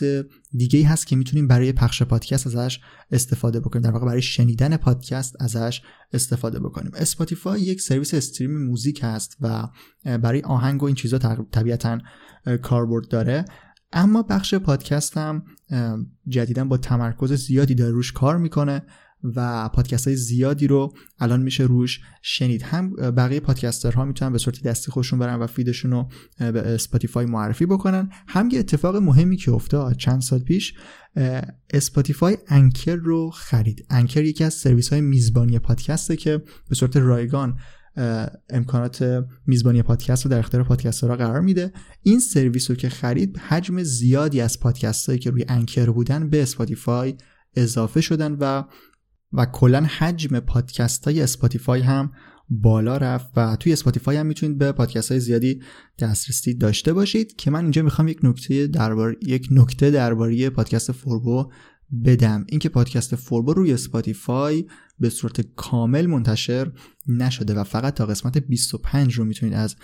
دیگه 0.52 0.88
هست 0.88 1.08
که 1.08 1.16
می‌تونیم 1.16 1.48
برای 1.48 1.72
پخش 1.72 2.04
پادکست 2.04 2.48
ازش 2.48 2.80
استفاده 3.12 3.60
بکنیم. 3.60 3.84
در 3.84 3.92
واقع 3.92 4.06
برای 4.06 4.22
شنیدن 4.22 4.78
پادکست 4.78 5.36
ازش 5.40 5.82
استفاده 6.14 6.60
بکنیم. 6.60 6.92
اسپاتیفای 6.96 7.62
یک 7.62 7.82
سرویس 7.82 8.14
stream 8.14 8.66
music 8.66 9.00
هست 9.04 9.38
و 9.42 9.68
برای 10.04 10.42
آهنگ 10.42 10.84
و 10.84 10.86
این 10.86 10.96
چیزا 10.96 11.18
طبیعتا 11.52 12.00
کاربرد 12.62 13.08
داره. 13.08 13.46
اما 13.94 14.24
بخش 14.24 14.56
پادکست 14.56 15.18
هم 15.18 15.44
جدیدا 16.28 16.66
با 16.66 16.78
تمرکز 16.78 17.34
زیادی 17.34 17.76
داره 17.76 17.92
روش 17.92 18.12
کار 18.12 18.38
می‌کنه 18.38 18.82
و 19.24 19.70
پادکست 19.70 20.08
های 20.08 20.16
زیادی 20.16 20.68
رو 20.68 20.94
الان 21.20 21.42
میشه 21.42 21.64
روش 21.64 22.00
شنید. 22.22 22.64
هم 22.64 22.94
بقیه 22.96 23.40
podcaster 23.40 23.99
ها 23.99 24.06
می‌تونن 24.06 24.32
به 24.32 24.38
صورت 24.38 24.64
دستی 24.64 24.92
خودشون 24.92 25.20
برن 25.20 25.40
و 25.40 25.48
feed 25.48 25.70
شون 25.70 25.92
رو 25.92 26.10
به 26.38 26.74
اسپاتیفای 26.74 27.26
معرفی 27.26 27.66
بکنن. 27.66 28.10
هم 28.28 28.50
یه 28.52 28.60
اتفاق 28.60 28.96
مهمی 28.96 29.38
که 29.38 29.52
افتاد 29.52 29.98
چند 29.98 30.22
سال 30.22 30.40
پیش 30.40 30.74
اسپاتیفای 31.70 32.38
Anchor 32.48 32.96
رو 32.96 33.30
خرید. 33.30 33.86
Anchor 33.90 34.24
یکی 34.24 34.44
از 34.44 34.54
سرویس 34.54 34.90
های 34.90 35.02
میزبانی 35.02 35.60
پادکسته 35.60 36.16
که 36.16 36.42
به 36.70 36.76
صورت 36.76 36.98
رایگان 36.98 37.58
امکانات 38.50 39.26
میزبانی 39.48 39.82
پادکست 39.82 40.26
رو 40.26 40.32
در 40.32 40.40
اختیار 40.40 40.64
podcaster 40.64 41.11
ها 41.11 41.16
قرار 41.16 41.42
میده. 41.42 41.72
این 42.04 42.20
سرویس 42.20 42.70
رو 42.70 42.76
که 42.76 42.90
خرید 42.90 43.38
حجم 43.38 43.84
زیادی 43.84 44.42
از 44.42 44.60
پادکست 44.60 45.08
هایی 45.08 45.20
که 45.20 45.30
روی 45.30 45.46
Anchor 45.48 45.90
بودن 45.90 46.30
به 46.30 46.42
اسپاتیفای 46.42 47.16
اضافه 47.56 48.02
شدن 48.02 48.32
و 48.40 48.64
و 49.34 49.46
کلا 49.46 49.88
حجم 49.98 50.40
پادکست 50.40 51.06
های 51.06 51.22
اسپاتیفای 51.22 51.82
هم 51.82 52.12
بالا 52.50 52.98
رفت 52.98 53.30
و 53.36 53.56
توی 53.56 53.74
Spotify 53.74 54.18
هم 54.18 54.26
می‌تونید 54.26 54.58
به 54.58 54.72
پادکست 54.72 55.12
های 55.12 55.20
زیادی 55.20 55.62
دسترسی 56.00 56.54
داشته 56.54 56.94
باشید 56.94 57.36
که 57.36 57.52
من 57.52 57.62
اینجا 57.62 57.82
می‌خوام 57.82 58.08
یک 58.08 58.20
نکته 58.24 58.68
درباره 58.68 59.16
یک 59.22 59.48
نکته 59.52 59.92
درباره 59.92 60.50
پادکست 60.50 60.92
فوربو 60.92 61.52
بدم. 62.06 62.46
اینکه 62.50 62.70
پادکست 62.70 63.16
فوربو 63.16 63.54
روی 63.54 63.74
Spotify 63.74 64.66
به 65.00 65.10
صورت 65.10 65.42
کامل 65.42 66.06
منتشر 66.06 66.72
نشده 67.08 67.54
و 67.54 67.64
فقط 67.64 67.94
تا 67.94 68.06
قسمت 68.06 68.38
25 68.38 69.14
رو 69.14 69.26
می‌تونید 69.26 69.56
از 69.56 69.76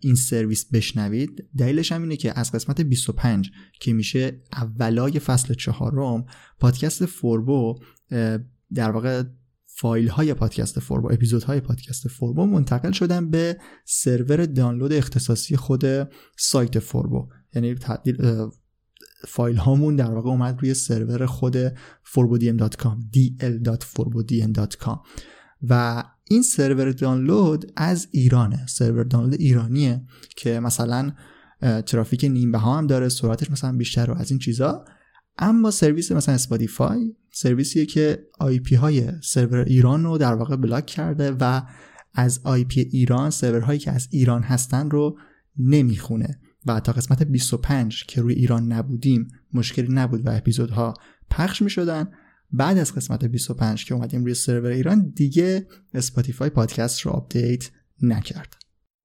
این 0.00 0.14
سرویس 0.14 0.64
بشنوید. 0.72 1.48
دلیلش 1.58 1.92
هم 1.92 2.02
اینه 2.02 2.16
که 2.16 2.38
از 2.38 2.52
قسمت 2.52 2.80
25 2.80 3.50
که 3.80 3.92
میشه 3.92 4.42
اولای 4.52 5.18
فصل 5.18 5.54
چهارم 5.54 6.24
پادکست 6.60 7.06
فوربو 7.06 7.74
در 8.74 8.90
واقع 8.90 9.22
فایل 9.66 10.08
های 10.08 10.34
پادکست 10.34 10.80
فوربو 10.80 11.12
اپیزود 11.12 11.42
های 11.42 11.60
پادکست 11.60 12.08
فوربو 12.08 12.46
منتقل 12.46 12.92
شدن 12.92 13.30
به 13.30 13.58
سرور 13.84 14.46
دانلود 14.46 14.92
اختصاصی 14.92 15.56
خود 15.56 15.84
سایت 16.38 16.78
فوربو 16.78 17.28
یعنی 17.54 17.74
فایل 19.28 19.56
هامون 19.56 19.96
در 19.96 20.10
واقع 20.10 20.30
اومد 20.30 20.58
روی 20.60 20.74
سرور 20.74 21.26
خود 21.26 21.68
forbodiem.com 22.04 22.96
dl.forbodiem.com 23.16 24.98
و 25.68 26.04
این 26.24 26.42
سرور 26.42 26.92
دانلود 26.92 27.72
از 27.76 28.08
ایرانه. 28.10 28.66
سرور 28.66 29.04
دانلود 29.04 29.40
ایرانیه 29.40 30.02
که 30.36 30.60
مثلا 30.60 31.12
ترافیک 31.86 32.24
نیم 32.24 32.58
بها 32.58 32.78
هم 32.78 32.86
داره 32.86 33.08
سرعتش 33.08 33.50
مثلا 33.50 33.76
بیشتر 33.76 34.10
و 34.10 34.14
از 34.14 34.30
این 34.30 34.38
چیزا. 34.38 34.84
اما 35.38 35.70
سرویس 35.70 36.12
مثلا 36.12 36.34
Spotify 36.34 37.16
سرویسیه 37.32 37.86
که 37.86 38.26
IP 38.38 38.74
های 38.74 39.12
سرور 39.22 39.58
ایران 39.58 40.04
رو 40.04 40.18
در 40.18 40.34
واقع 40.34 40.56
block 40.56 40.86
کرده 40.86 41.36
و 41.40 41.62
از 42.14 42.40
IP 42.44 42.80
ایران 42.80 43.30
سرورهایی 43.30 43.78
که 43.78 43.90
از 43.92 44.08
ایران 44.10 44.42
هستن 44.42 44.90
رو 44.90 45.18
نمی‌خونه. 45.58 46.40
و 46.66 46.80
تا 46.80 46.92
قسمت 46.92 47.22
25 47.22 48.04
که 48.06 48.20
روی 48.20 48.34
ایران 48.34 48.72
نبودیم 48.72 49.28
مشکلی 49.52 49.88
نبود 49.90 50.26
و 50.26 50.30
اپیزودها 50.30 50.94
پخش 51.30 51.62
می 51.62 51.70
شدن 51.70 52.08
بعد 52.52 52.78
از 52.78 52.94
قسمت 52.94 53.24
25 53.24 53.84
که 53.84 53.94
اومدیم 53.94 54.24
روی 54.24 54.34
سرور 54.34 54.70
ایران 54.70 55.10
دیگه 55.10 55.66
Spotify 55.94 56.50
پادکست 56.50 57.00
رو 57.00 57.10
update 57.10 57.70
نکرد. 58.02 58.56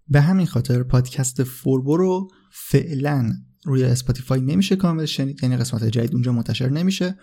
به 0.07 0.21
همین 0.21 0.45
خاطر 0.45 0.83
پادکست 0.83 1.43
فوربو 1.43 1.97
رو 1.97 2.27
فعلا 2.51 3.33
روی 3.65 3.83
Spotify 3.83 4.41
نمیشه 4.41 4.75
کامل 4.75 5.05
شنید 5.05 5.43
یعنی 5.43 5.57
قسمت 5.57 5.83
جدید 5.83 6.13
اونجا 6.13 6.31
منتشر 6.31 6.69
نمیشه. 6.69 7.17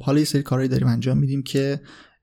حالا 0.00 0.18
یه 0.18 0.24
سری 0.24 0.42
کارهایی 0.42 0.68
داریم 0.68 0.88
انجام 0.88 1.18
میدیم 1.18 1.42
که 1.42 1.80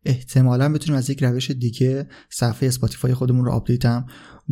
احتمالا 0.08 0.74
بتونیم 0.74 0.98
از 0.98 1.10
یک 1.10 1.24
روش 1.24 1.52
دیگه 1.52 2.08
صفحه 2.30 2.68
Spotify 2.68 3.14
خودمون 3.14 3.46
رو 3.46 3.52
update 3.52 3.86
هم 3.86 4.06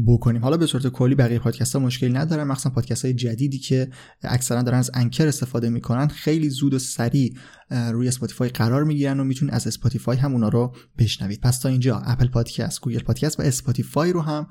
بکنیم. 0.08 0.42
حالا 0.42 0.58
به 0.58 0.66
صورت 0.66 0.88
کلی 0.88 1.16
بقیه 1.16 1.40
پادکست 1.40 1.76
ها 1.76 1.82
مشکلی 1.82 2.14
ندارن 2.14 2.44
مخصوصا 2.44 2.70
پادکست 2.70 3.06
های 3.06 3.14
جدیدی 3.14 3.60
که 3.60 3.90
اکثرا 4.22 4.62
دارن 4.62 4.78
از 4.78 4.92
Anchor 4.94 5.28
استفاده 5.28 5.70
می‌کنن 5.70 6.08
خیلی 6.08 6.50
زود 6.50 6.74
و 6.74 6.80
سریع 6.80 7.36
روی 7.72 8.08
Spotify 8.08 8.50
قرار 8.50 8.84
می‌گیرن 8.84 9.20
و 9.20 9.24
می‌تونید 9.24 9.54
از 9.54 9.68
Spotify 9.68 10.18
هم 10.18 10.34
اونا 10.34 10.50
رو 10.50 10.76
بشنوید. 10.98 11.42
پس 11.42 11.60
تا 11.60 11.70
اینجا 11.70 11.98
Apple 11.98 12.28
Podcast 12.28 12.82
Google 12.82 13.00
Podcast 13.00 13.40
و 13.40 13.44
Spotify 13.44 14.12
رو 14.14 14.22
هم 14.22 14.48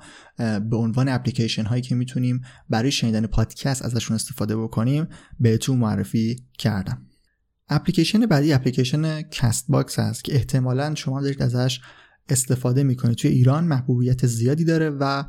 به 0.69 0.77
عنوان 0.77 1.09
اپلیکیشن 1.09 1.65
هایی 1.65 1.81
که 1.81 1.95
می‌تونیم 1.95 2.41
برای 2.69 2.91
شنیدن 2.91 3.27
پادکست 3.27 3.85
ازشون 3.85 4.15
استفاده 4.15 4.57
بکنیم 4.57 5.07
بهتون 5.39 5.77
معرفی 5.77 6.35
کردم. 6.57 7.01
اپلیکیشن 7.69 8.25
بعدی 8.25 8.53
اپلیکیشن 8.53 9.21
Castbox 9.21 9.99
هست 9.99 10.23
که 10.23 10.35
احتمالا 10.35 10.95
شما 10.95 11.21
دارید 11.21 11.41
ازش 11.41 11.79
استفاده 12.29 12.83
می‌کنید. 12.83 13.17
توی 13.17 13.31
ایران 13.31 13.63
محبوبیت 13.63 14.27
زیادی 14.27 14.65
داره 14.65 14.89
و 14.89 15.23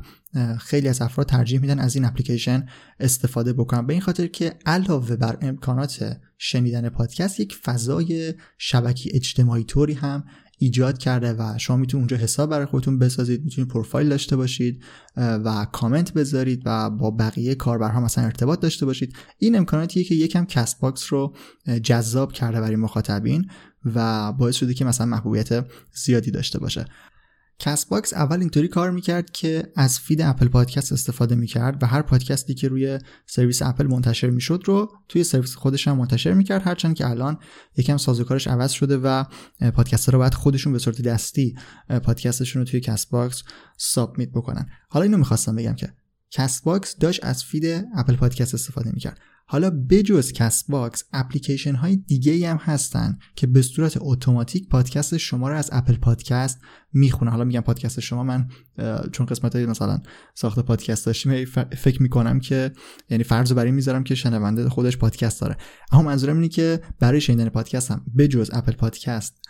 خیلی 0.59 0.87
از 0.87 1.01
افراد 1.01 1.27
ترجیح 1.27 1.59
میدن 1.59 1.79
از 1.79 1.95
این 1.95 2.05
اپلیکیشن 2.05 2.65
استفاده 2.99 3.53
بکنن. 3.53 3.87
به 3.87 3.93
این 3.93 4.01
خاطر 4.01 4.27
که 4.27 4.53
علاوه 4.65 5.15
بر 5.15 5.37
امکانات 5.41 6.17
شنیدن 6.37 6.89
پادکست 6.89 7.39
یک 7.39 7.55
فضای 7.55 8.33
شبکه 8.57 9.11
اجتماعی 9.13 9.63
طوری 9.63 9.93
هم 9.93 10.23
ایجاد 10.57 10.97
کرده 10.97 11.33
و 11.33 11.57
شما 11.57 11.77
می‌تونید 11.77 12.01
اونجا 12.01 12.17
حساب 12.17 12.49
برای 12.49 12.65
خودتون 12.65 12.99
بسازید 12.99 13.43
می‌تونید 13.43 13.71
پروفایل 13.71 14.09
داشته 14.09 14.35
باشید 14.35 14.83
و 15.17 15.67
کامنت 15.71 16.13
بذارید 16.13 16.61
و 16.65 16.89
با 16.89 17.11
بقیه 17.11 17.55
کاربرها 17.55 17.99
مثلا 17.99 18.23
ارتباط 18.23 18.59
داشته 18.59 18.85
باشید. 18.85 19.15
این 19.37 19.57
امکاناتیه 19.57 20.03
که 20.03 20.15
یکم 20.15 20.45
Castbox 20.45 21.13
رو 21.13 21.35
جذاب 21.83 22.31
کرده 22.31 22.61
برای 22.61 22.75
مخاطبین 22.75 23.49
و 23.85 24.31
باعث 24.33 24.55
شده 24.55 24.73
که 24.73 24.85
مثلا 24.85 25.07
محبوبیت 25.07 25.65
زیادی 25.93 26.31
داشته 26.31 26.59
باشه. 26.59 26.85
Castbox 27.59 28.13
اول 28.13 28.39
اینطوری 28.39 28.67
کار 28.67 28.91
می‌کرد 28.91 29.31
که 29.31 29.71
از 29.75 29.99
feed 29.99 30.21
Apple 30.21 30.47
Podcast 30.47 30.91
استفاده 30.91 31.35
می‌کرد 31.35 31.83
و 31.83 31.85
هر 31.85 32.01
پادکستی 32.01 32.53
که 32.53 32.67
روی 32.67 32.99
سرویس 33.25 33.61
اپل 33.61 33.87
منتشر 33.87 34.29
می‌شد 34.29 34.63
رو 34.65 34.91
توی 35.09 35.23
سرویس 35.23 35.55
خودش 35.55 35.87
هم 35.87 35.97
منتشر 35.97 36.33
می‌کرد 36.33 36.61
هرچند 36.67 36.95
که 36.95 37.09
الان 37.09 37.37
یکم 37.77 37.97
سازوکارش 37.97 38.47
عوض 38.47 38.71
شده 38.71 38.97
و 38.97 39.23
پادکست 39.73 40.09
رو 40.09 40.19
باید 40.19 40.33
خودشون 40.33 40.73
به 40.73 40.79
صورت 40.79 41.01
دستی 41.01 41.55
پادکستشون 42.03 42.59
رو 42.59 42.65
توی 42.65 42.79
Castbox 42.79 43.43
submit 43.77 44.29
بکنن. 44.29 44.69
حالا 44.89 45.03
اینو 45.03 45.17
می‌خواستم 45.17 45.55
بگم 45.55 45.75
که 45.75 45.93
Castbox 46.31 46.97
داشت 46.97 47.25
از 47.25 47.43
feed 47.43 47.85
Apple 47.95 48.15
Podcast 48.15 48.53
استفاده 48.53 48.91
می‌کرد. 48.93 49.19
حالا 49.49 49.69
بجز 49.89 50.31
Castbox 50.31 51.03
اپلیکیشن 51.13 51.75
های 51.75 51.95
دیگه 51.95 52.31
ای 52.31 52.45
هم 52.45 52.57
هستن 52.57 53.17
که 53.35 53.47
به 53.47 53.61
صورت 53.61 53.97
اتوماتیک 54.01 54.69
پادکست 54.69 55.17
شما 55.17 55.49
رو 55.49 55.55
از 55.55 55.69
Apple 55.73 55.95
Podcast 55.95 56.59
می‌خونه 56.93 57.31
حالا 57.31 57.43
میگم 57.43 57.61
پادکست 57.61 57.99
شما 57.99 58.23
من 58.23 58.47
چون 59.11 59.25
قسمت 59.25 59.55
های 59.55 59.65
مثلا 59.65 59.99
ساخت 60.35 60.59
پادکست 60.59 61.05
داشتیم 61.05 61.45
فکر 61.77 62.01
می‌کنم 62.01 62.39
که 62.39 62.71
یعنی 63.09 63.23
فرض 63.23 63.49
رو 63.49 63.55
بر 63.55 63.63
این 63.63 63.71
می‌ذارم 63.71 64.03
که 64.03 64.15
شنونده 64.15 64.69
خودش 64.69 64.97
پادکست 64.97 65.41
داره. 65.41 65.57
اما 65.91 66.01
منظورم 66.01 66.35
اینه 66.35 66.47
که 66.47 66.81
برای 66.99 67.21
شنیدن 67.21 67.49
پادکست 67.49 67.91
هم 67.91 68.05
بجز 68.17 68.49
Apple 68.53 68.71
Podcast 68.71 69.47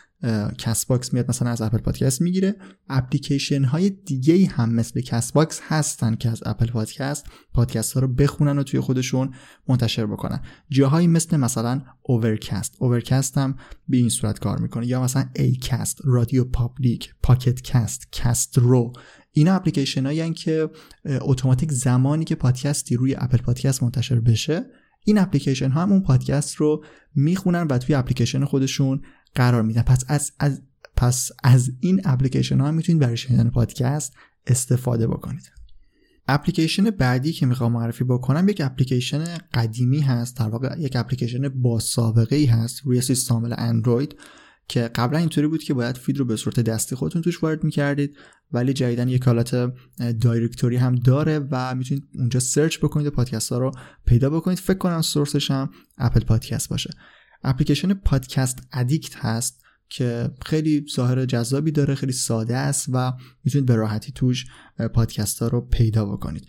Castbox 0.57 1.13
میاد 1.13 1.29
مثلا 1.29 1.49
از 1.49 1.61
Apple 1.61 1.77
Podcast 1.77 2.21
می‌گیره. 2.21 2.55
اپلیکیشن 2.89 3.63
های 3.63 3.89
دیگه 3.89 4.47
هم 4.47 4.73
مثل 4.73 5.01
Castbox 5.01 5.61
هستن 5.63 6.15
که 6.15 6.29
از 6.29 6.43
Apple 6.45 6.54
Podcast 6.54 6.65
پادکست 6.65 7.93
ها 7.93 7.99
رو 7.99 8.07
بخونن 8.07 8.59
و 8.59 8.63
توی 8.63 8.79
خودشون 8.79 9.33
منتشر 9.67 10.05
بکنن. 10.05 10.41
جاهایی 10.69 11.07
مثل 11.07 11.37
مثلا 11.37 11.81
Overcast 12.01 12.75
Overcast 12.79 13.37
هم 13.37 13.55
به 13.87 13.97
این 13.97 14.09
صورت 14.09 14.39
کار 14.39 14.57
می‌کنه. 14.57 14.87
یا 14.87 15.03
مثلا 15.03 15.25
Acast 15.35 16.01
RadioPublic 16.03 17.13
Pocket 17.23 17.61
Casts 17.61 18.07
Castro 18.11 18.93
اینا 19.31 19.53
اپلیکیشن 19.53 20.05
هایی 20.05 20.33
که 20.33 20.69
اتوماتیک 21.05 21.71
زمانی 21.71 22.25
که 22.25 22.35
پادکستی 22.35 22.95
روی 22.95 23.15
Apple 23.17 23.37
Podcast 23.37 23.83
منتشر 23.83 24.19
بشه 24.19 24.65
این 25.05 25.17
اپلیکیشن 25.17 25.69
ها 25.69 25.81
هم 25.81 25.91
اون 25.91 26.01
پادکست 26.01 26.55
رو 26.55 26.83
می‌خونن 27.15 27.67
و 27.69 27.77
توی 27.77 27.95
اپلیکیشن 27.95 28.45
خودشون 28.45 29.01
قرار 29.35 29.61
میدن 29.61 29.81
پس 29.81 30.03
از, 30.07 30.31
از 30.39 30.61
پس 30.95 31.31
از 31.43 31.71
این 31.79 32.01
اپلیکیشن 32.05 32.59
ها 32.59 32.71
می‌تونید 32.71 33.01
برای 33.01 33.17
شنیدن 33.17 33.49
پادکست 33.49 34.13
استفاده 34.47 35.07
بکنید. 35.07 35.51
اپلیکیشن 36.27 36.89
بعدی 36.89 37.33
که 37.33 37.45
می‌خوام 37.45 37.71
معرفی 37.71 38.03
بکنم 38.03 38.49
یک 38.49 38.61
اپلیکیشن 38.61 39.23
قدیمی 39.53 39.99
هست 39.99 40.37
در 40.37 40.47
واقع 40.47 40.75
یک 40.79 40.95
اپلیکیشن 40.95 41.49
با 41.49 41.79
سابقه 41.79 42.35
ای 42.35 42.45
هست 42.45 42.81
روی 42.85 43.01
سیستم 43.01 43.49
اندروید 43.57 44.15
که 44.67 44.81
قبلا 44.81 45.19
اینطوری 45.19 45.47
بود 45.47 45.63
که 45.63 45.73
باید 45.73 45.97
feed 45.97 46.17
رو 46.17 46.25
به 46.25 46.35
صورت 46.35 46.59
دستی 46.59 46.95
خودتون 46.95 47.21
توش 47.21 47.43
وارد 47.43 47.63
می‌کردید 47.63 48.17
ولی 48.51 48.73
جدیدن 48.73 49.09
یک 49.09 49.23
حالت 49.23 49.71
directory 50.21 50.75
هم 50.75 50.95
داره 50.95 51.47
و 51.51 51.75
می‌تونید 51.75 52.03
اونجا 52.15 52.39
search 52.39 52.77
بکنید 52.79 53.07
و 53.07 53.11
پادکست 53.11 53.51
ها 53.51 53.57
رو 53.57 53.71
پیدا 54.05 54.29
بکنید. 54.29 54.57
فکر 54.57 54.77
کنم 54.77 55.01
source 55.01 55.39
ش 55.39 55.51
هم 55.51 55.69
Apple 55.97 56.19
Podcast 56.19 56.69
باشه. 56.69 56.89
اپلیکیشن 57.43 57.93
Podcast 57.93 58.59
Addict 58.73 59.15
هست 59.15 59.61
که 59.89 60.29
خیلی 60.45 60.85
ظاهر 60.95 61.25
جذابی 61.25 61.71
داره 61.71 61.95
خیلی 61.95 62.11
ساده 62.11 62.57
است 62.57 62.85
و 62.93 63.13
می‌تونید 63.43 63.67
به 63.67 63.75
راحتی 63.75 64.11
توش 64.11 64.45
پادکست 64.93 65.39
ها 65.39 65.47
رو 65.47 65.61
پیدا 65.61 66.05
بکنید. 66.05 66.47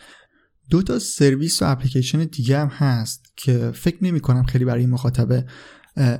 دو 0.71 0.83
تا 0.83 0.99
سرویس 0.99 1.63
و 1.63 1.71
اپلیکیشن 1.71 2.25
دیگه 2.25 2.59
هم 2.59 2.69
هست 2.69 3.33
که 3.37 3.71
فکر 3.75 4.05
نمی 4.05 4.21
کنم 4.21 4.43
خیلی 4.43 4.65
برای 4.65 4.87
مخاطب 4.87 5.45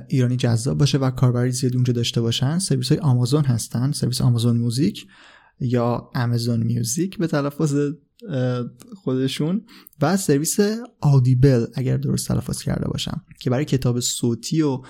ایرانی 0.07 0.37
جذاب 0.37 0.77
باشه 0.77 0.97
و 0.97 1.11
کاربری 1.11 1.51
زیادی 1.51 1.75
اونجا 1.75 1.93
داشته 1.93 2.21
باشن. 2.21 2.59
سرویس 2.59 2.89
های 2.89 2.99
آمازون 2.99 3.45
هستن 3.45 3.91
سرویس 3.91 4.21
آمازون 4.21 4.57
موزیک 4.57 5.07
یا 5.59 6.09
امازون 6.15 6.63
میوزیک 6.63 7.17
به 7.17 7.27
تلفظ 7.27 7.75
خودشون 9.03 9.65
و 10.01 10.17
سرویس 10.17 10.57
آدیبل 11.01 11.65
اگر 11.73 11.97
درست 11.97 12.27
تلفظ 12.27 12.61
کرده 12.61 12.87
باشم 12.87 13.25
که 13.39 13.49
برای 13.49 13.65
کتاب 13.65 13.99
صوتی 13.99 14.61
و 14.61 14.81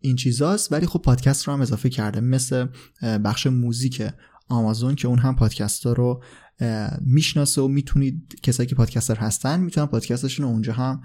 این 0.00 0.16
چیزاست. 0.16 0.72
ولی 0.72 0.86
خب 0.86 0.98
پادکست 1.02 1.44
رو 1.44 1.52
هم 1.52 1.60
اضافه 1.60 1.90
کرده 1.90 2.20
مثل 2.20 2.66
بخش 3.02 3.46
موزیک 3.46 4.02
آمازون 4.48 4.94
که 4.94 5.08
اون 5.08 5.18
هم 5.18 5.36
پادکست 5.36 5.86
رو 5.86 6.22
می‌شناسه 7.00 7.62
و 7.62 7.68
می‌تونید 7.68 8.40
کسایی 8.42 8.66
که 8.66 8.74
پادکستر 8.74 9.14
هستن 9.14 9.60
می‌تونن 9.60 9.86
پادکستشون 9.86 10.46
رو 10.46 10.52
اونجا 10.52 10.72
هم 10.72 11.02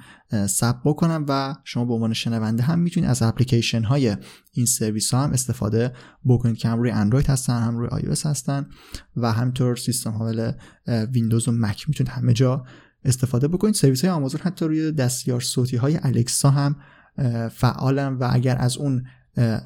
ثبت 0.48 0.82
بکنن 0.86 1.26
و 1.28 1.56
شما 1.64 1.86
به 1.86 1.94
عنوان 1.94 2.14
شنونده 2.14 2.64
هم 2.64 2.80
می‌تونید 2.80 3.10
از 3.10 3.22
اپلیکیشن 3.22 3.84
های 3.84 4.16
این 4.52 4.66
سرویس 4.66 5.14
ها 5.14 5.24
هم 5.24 5.32
استفاده 5.32 5.94
بکنید 6.26 6.58
که 6.58 6.68
هم 6.68 6.80
روی 6.80 6.92
اندروید 6.92 7.28
هستن 7.28 7.62
هم 7.62 7.78
روی 7.78 7.88
آی 7.88 8.02
هستن 8.26 8.66
و 9.16 9.32
همینطور 9.32 9.76
سیستم 9.76 10.12
حامل 10.12 10.52
ویندوز 10.88 11.48
و 11.48 11.52
Mac 11.52 11.90
می‌تونید 11.90 12.12
همه 12.12 12.34
جا 12.34 12.64
استفاده 13.06 13.48
بکنید. 13.48 13.76
سرویس 13.76 14.02
های 14.02 14.14
آمازون 14.14 14.42
حتی 14.44 14.66
روی 14.66 14.92
دستیار 14.92 15.42
صوتی 15.42 15.78
های 15.78 16.00
Alexa 16.04 16.50
هم 16.50 16.76
فعالن 17.50 18.14
و 18.14 18.28
اگر 18.32 18.58
از 18.60 18.78
اون 18.78 19.04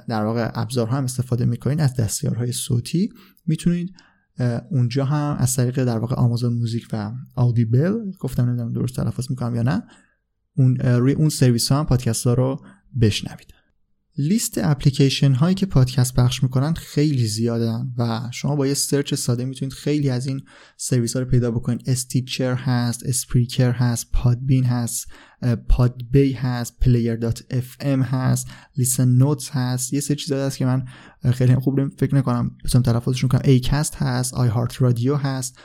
در 0.08 0.26
واقع 0.26 0.52
ابزارها 0.54 0.98
هم 0.98 1.04
استفاده 1.04 1.46
می‌کنید 1.46 1.82
از 1.82 1.96
دستیارهای 1.96 2.52
صوتی 2.52 3.10
می‌تونید 3.46 3.94
اونجا 4.70 5.06
هم 5.06 5.38
از 5.40 5.56
طریق 5.56 5.84
در 5.84 5.98
واقع 5.98 6.16
Amazon 6.16 6.54
Music 6.54 6.88
و 6.94 7.12
Audible 7.36 8.12
گفتم 8.20 8.44
نمی‌دونم 8.46 8.74
درست 8.74 8.96
تلفظ 8.96 9.30
می‌کنم 9.30 9.56
یا 9.56 9.62
نه 9.62 9.84
اون 10.58 10.76
روی 10.76 11.14
اون 11.14 11.30
سرویس 11.30 11.72
ها 11.72 11.80
هم 11.80 11.86
پادکست 11.86 12.28
ها 12.28 12.34
رو 12.34 12.66
بشنوید. 13.02 13.54
لیست 14.18 14.58
اپلیکیشن 14.58 15.34
هایی 15.34 15.56
که 15.56 15.66
پادکست 15.66 16.14
پخش 16.14 16.44
می‌کنن 16.44 16.74
خیلی 16.74 17.28
زیادن 17.28 17.94
و 17.98 18.30
شما 18.32 18.56
با 18.56 18.68
یه 18.68 18.74
search 18.74 19.14
ساده 19.14 19.46
می‌تونید 19.46 19.74
خیلی 19.74 20.10
از 20.10 20.28
این 20.28 20.42
سرویس 20.78 21.14
ها 21.14 21.20
رو 21.20 21.26
پیدا 21.30 21.52
بکنید. 21.52 21.90
Stitcher 21.90 22.54
هست 22.54 23.06
Spreaker 23.06 23.72
هست 23.72 24.12
Podbean 24.12 24.64
هست 24.64 25.08
Podbay 25.70 26.34
هست 26.34 26.80
Player 26.80 27.16
dot 27.16 27.44
FM 27.50 28.02
هست 28.02 28.48
Listen 28.78 29.10
Notes 29.10 29.50
هست. 29.50 29.94
یه 29.94 30.00
سری 30.00 30.16
چیزا 30.16 30.46
هست 30.46 30.58
که 30.58 30.66
من 30.66 30.86
خیلی 31.32 31.56
خوب 31.56 31.88
فکر 31.98 32.16
نکنم 32.16 32.52
بتونم 32.66 32.84
تلفظشون 32.84 33.30
کنم. 33.30 33.42
Acast 33.44 33.96
هست 33.96 34.34
iHeartRadio 34.34 35.16
هست 35.16 35.58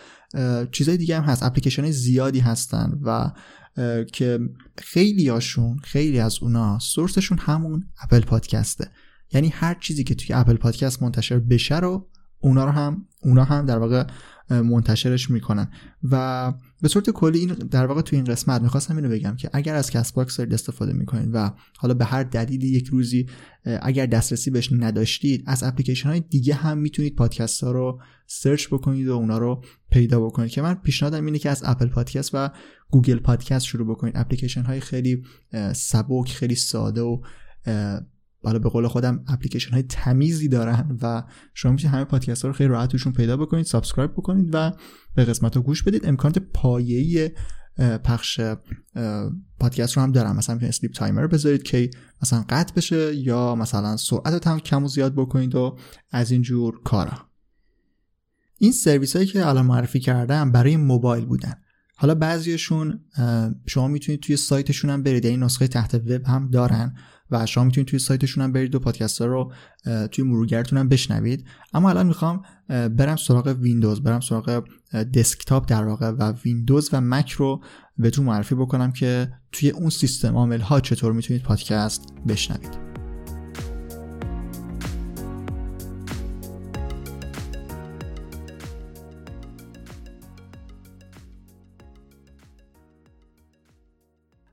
چیزای 0.73 0.97
دیگه 0.97 1.17
هم 1.21 1.25
هست. 1.25 1.43
اپلیکیشن 1.43 1.91
زیادی 1.91 2.41
هستن 2.41 3.01
و 3.03 3.31
که 4.13 4.39
خیلی 4.79 5.29
هاشون 5.29 5.79
خیلی 5.79 6.21
از 6.21 6.39
اونا 6.43 6.79
source 6.79 7.15
شون 7.15 7.39
همون 7.39 7.89
Apple 8.03 8.21
Podcast 8.21 8.75
ه. 8.75 8.91
یعنی 9.33 9.49
هر 9.49 9.75
چیزی 9.75 10.05
که 10.05 10.15
توی 10.15 10.33
Apple 10.33 10.57
Podcast 10.57 11.03
منتشر 11.03 11.39
بشه 11.39 11.79
رو 11.79 12.09
اونا 12.41 12.65
رو 12.65 12.71
هم 12.71 13.07
اونا 13.23 13.45
هم 13.45 13.67
در 13.67 13.79
واقع 13.79 14.05
منتشرش 14.51 15.31
می‌کنن. 15.31 15.71
و 16.11 16.53
به 16.83 16.89
صورت 16.89 17.11
کلی 17.11 17.39
این 17.39 17.49
در 17.49 17.87
واقع 17.87 18.01
تو 18.01 18.17
این 18.17 18.25
قسمت 18.25 18.63
می‌خواستم 18.63 18.97
اینو 18.97 19.09
بگم 19.09 19.37
که 19.37 19.51
اگر 19.53 19.75
از 19.75 19.91
Castbox 19.91 20.37
دارید 20.37 20.55
استفاده 20.55 20.93
می‌کنید 20.93 21.31
و 21.33 21.53
حالا 21.77 21.95
به 21.95 22.05
هر 22.05 22.23
دلیلی 22.23 22.69
یک 22.69 22.87
روزی 22.87 23.27
اگر 23.83 24.07
دسترسی 24.07 24.51
بهش 24.51 24.73
نداشتید 24.73 25.45
از 25.47 25.63
اپلیکیشن 25.63 26.09
های 26.09 26.21
دیگه 26.21 26.55
هم 26.55 26.79
می‌تونید 26.79 27.17
پادکست 27.17 27.65
ها 27.65 27.71
رو 27.71 28.01
search 28.27 28.67
بکنید 28.67 29.09
و 29.09 29.13
اونا 29.13 29.39
رو 29.39 29.65
پیدا 29.91 30.21
بکنید. 30.21 30.51
که 30.51 30.63
من 30.63 30.75
پیشنهادم 30.75 31.27
اینه 31.27 31.39
که 31.39 31.51
از 31.51 31.63
Apple 31.65 31.87
Podcast 31.87 32.31
و 32.35 32.51
Google 32.91 33.19
Podcast 33.19 33.67
شروع 33.67 33.89
بکنید. 33.89 34.17
اپلیکیشن 34.17 34.63
های 34.63 34.81
خیلی 34.81 35.23
سبک 35.75 36.29
خیلی 36.29 36.55
ساده 36.55 37.01
و 37.01 37.21
حالا 38.45 38.59
به 38.59 38.69
قول 38.69 38.89
خودم 38.89 39.25
اپلیکیشن 39.29 39.71
های 39.71 39.83
تمیزی 39.83 40.49
دارن 40.49 40.99
و 41.03 41.25
شما 41.55 41.73
می‌تونید 41.73 41.95
همه 41.95 42.05
پادکست 42.05 42.43
ها 42.43 42.49
رو 42.49 42.55
خیلی 42.55 42.69
راحت 42.69 42.91
توشون 42.91 43.13
پیدا 43.13 43.37
بکنید 43.37 43.65
subscribe 43.65 44.13
بکنید 44.13 44.51
و 44.53 44.73
یه 45.15 45.25
قسمت 45.25 45.57
رو 45.57 45.63
گوش 45.63 45.83
بدید. 45.83 46.07
امکانات 46.07 46.39
پایه‌ای 46.39 47.31
پخش 48.05 48.41
پادکست 49.61 49.97
رو 49.97 50.03
هم 50.03 50.13
دارن. 50.13 50.37
مثلا 50.37 50.55
می‌تونید 50.55 50.75
sleep 50.75 50.93
timer 50.93 51.27
بذارید 51.27 51.63
که 51.63 51.91
مثلا 52.23 52.45
قطع 52.49 52.75
بشه 52.75 53.15
یا 53.15 53.55
مثلا 53.55 53.97
سرعت 53.97 54.63
کم 54.63 54.85
و 54.85 54.89
زیاد 54.89 55.15
بکنید 55.15 55.55
و 55.55 55.79
از 56.11 56.31
این 56.31 56.43
جور 56.43 56.81
کارا. 56.85 57.29
این 58.59 58.73
سرویس 58.73 59.17
هایی 59.17 59.29
که 59.29 59.47
الان 59.47 59.67
معرفی 59.67 60.01
کردم 60.01 60.53
برای 60.53 60.77
موبایل 60.77 61.25
بودن. 61.25 61.55
حالا 61.97 62.15
بعضیشون 62.15 63.01
شما 63.67 63.89
می‌تونید 63.89 64.21
توی 64.21 64.37
سایتشون 64.37 64.91
هم 64.91 65.03
برید. 65.03 65.25
این 65.25 65.33
یعنی 65.33 65.45
نسخه 65.45 65.69
تحت 65.69 65.95
وب 65.95 66.25
هم 66.27 66.51
دارن. 66.51 66.97
و 67.31 67.47
شما 67.47 67.65
می‌تونید 67.65 67.89
توی 67.89 67.99
سایتشون 67.99 68.45
هم 68.45 68.53
برید 68.53 68.75
و 68.75 68.79
پادکست 68.79 69.21
ها 69.21 69.27
رو 69.27 69.53
توی 70.13 70.25
مرورگرتون 70.25 70.79
هم 70.79 70.89
بشنوید. 70.89 71.45
اما 71.75 71.91
الان 71.91 72.07
می‌خوام 72.07 72.43
برم 72.69 73.17
سراغ 73.17 73.57
ویندوز 73.61 74.03
برم 74.03 74.21
سراغ 74.21 74.65
desktop 75.15 75.69
در 75.69 75.85
واقع 75.85 76.11
و 76.11 76.33
ویندوز 76.45 76.91
و 76.93 77.01
مک 77.01 77.31
رو 77.31 77.63
بهتون 77.99 78.25
معرفی 78.25 78.55
بکنم 78.55 78.93
که 78.93 79.33
توی 79.53 79.71
اون 79.71 79.91
سیستم 79.91 80.37
عامل 80.37 80.61
ها 80.61 80.81
چطور 80.81 81.13
می‌تونید 81.13 81.43
پادکست 81.43 82.03
بشنوید. 82.29 82.88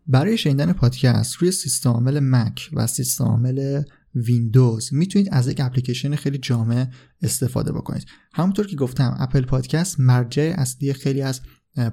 برای 0.08 0.38
شنیدن 0.38 0.74
پادکست 0.74 1.36
روی 1.36 1.52
سیستم 1.52 1.90
عامل 1.90 2.20
مک 2.20 2.70
و 2.74 2.88
سیستم 2.88 3.24
عامل 3.24 3.84
ویندوز 4.16 4.94
می‌تونید 4.94 5.30
از 5.32 5.48
یک 5.48 5.62
اپلیکیشن 5.62 6.16
خیلی 6.16 6.38
جامع 6.38 6.88
استفاده 7.22 7.72
بکنید. 7.72 8.06
همونطور 8.34 8.68
که 8.68 8.76
گفتم 8.76 9.18
Apple 9.20 9.42
Podcast 9.42 10.00
مرجع 10.00 10.54
اصلی 10.58 10.94
خیلی 10.94 11.22
از 11.22 11.42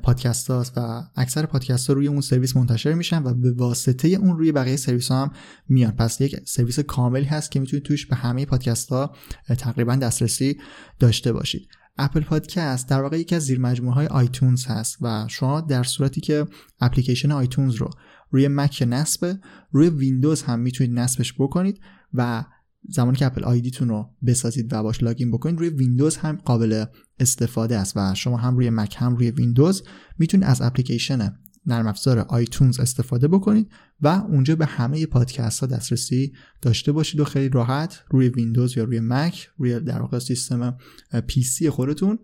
پادکست 0.02 0.50
هاست 0.50 0.72
و 0.76 1.02
اکثر 1.16 1.46
پادکست 1.46 1.88
ها 1.88 1.94
روی 1.94 2.06
اون 2.06 2.20
سرویس 2.20 2.56
منتشر 2.56 2.94
میشن 2.94 3.22
و 3.22 3.34
به 3.34 3.52
واسطه 3.52 4.08
اون 4.08 4.38
روی 4.38 4.52
بقیه 4.52 4.76
سرویس 4.76 5.08
ها 5.08 5.22
هم 5.22 5.32
میان. 5.68 5.90
پس 5.90 6.20
یک 6.20 6.36
سرویس 6.44 6.80
کاملی 6.80 7.24
هست 7.24 7.50
که 7.50 7.60
می‌تونید 7.60 7.84
توش 7.84 8.06
به 8.06 8.16
همه 8.16 8.46
پادکست 8.46 8.88
ها 8.88 9.16
تقریبا 9.58 9.96
دسترسی 9.96 10.58
داشته 10.98 11.32
باشید. 11.32 11.68
Apple 11.98 12.20
Podcast 12.20 12.88
در 12.88 13.02
واقع 13.02 13.20
یکی 13.20 13.34
از 13.34 13.42
زیر 13.42 13.60
مجموعه 13.60 13.94
های 13.94 14.06
iTunes 14.06 14.66
هست 14.66 14.96
و 15.00 15.26
شما 15.28 15.60
در 15.60 15.82
صورتی 15.82 16.20
که 16.20 16.46
اپلیکیشن 16.80 17.32
iTunes 17.32 17.74
رو 17.74 17.90
روی 18.30 18.48
مک 18.48 18.84
نصبه 18.88 19.38
روی 19.70 19.88
ویندوز 19.88 20.42
هم 20.42 20.60
می‌تونید 20.60 20.98
نصبش 20.98 21.34
بکنید 21.38 21.80
و 22.14 22.44
زمانی 22.88 23.16
که 23.16 23.26
Apple 23.26 23.44
ID 23.44 23.62
تون 23.62 23.88
رو 23.88 24.10
بسازید 24.26 24.72
و 24.72 24.82
باش 24.82 25.02
login 25.02 25.30
بکنید 25.30 25.58
روی 25.58 25.68
ویندوز 25.68 26.16
هم 26.16 26.36
قابل 26.44 26.84
استفاده 27.20 27.78
است 27.78 27.96
و 27.96 28.14
شما 28.14 28.36
هم 28.36 28.56
روی 28.56 28.70
مک 28.70 28.96
هم 28.98 29.16
روی 29.16 29.30
ویندوز 29.30 29.82
می‌تونید 30.18 30.46
از 30.46 30.62
اپلیکیشن 30.62 31.32
نرم 31.66 31.86
افزار 31.86 32.18
iTunes 32.18 32.80
استفاده 32.80 33.28
بکنید 33.28 33.70
و 34.00 34.08
اونجا 34.08 34.56
به 34.56 34.66
همه 34.66 35.06
پادکست 35.06 35.60
ها 35.60 35.66
دسترسی 35.66 36.32
داشته 36.62 36.92
باشید 36.92 37.20
و 37.20 37.24
خیلی 37.24 37.48
راحت 37.48 38.04
روی 38.10 38.28
ویندوز 38.28 38.76
یا 38.76 38.84
روی 38.84 39.00
مک 39.00 39.50
روی 39.56 39.80
در 39.80 40.00
واقع 40.00 40.18
سیستم 40.18 40.78
PC 41.26 41.70
خودتون 41.70 42.18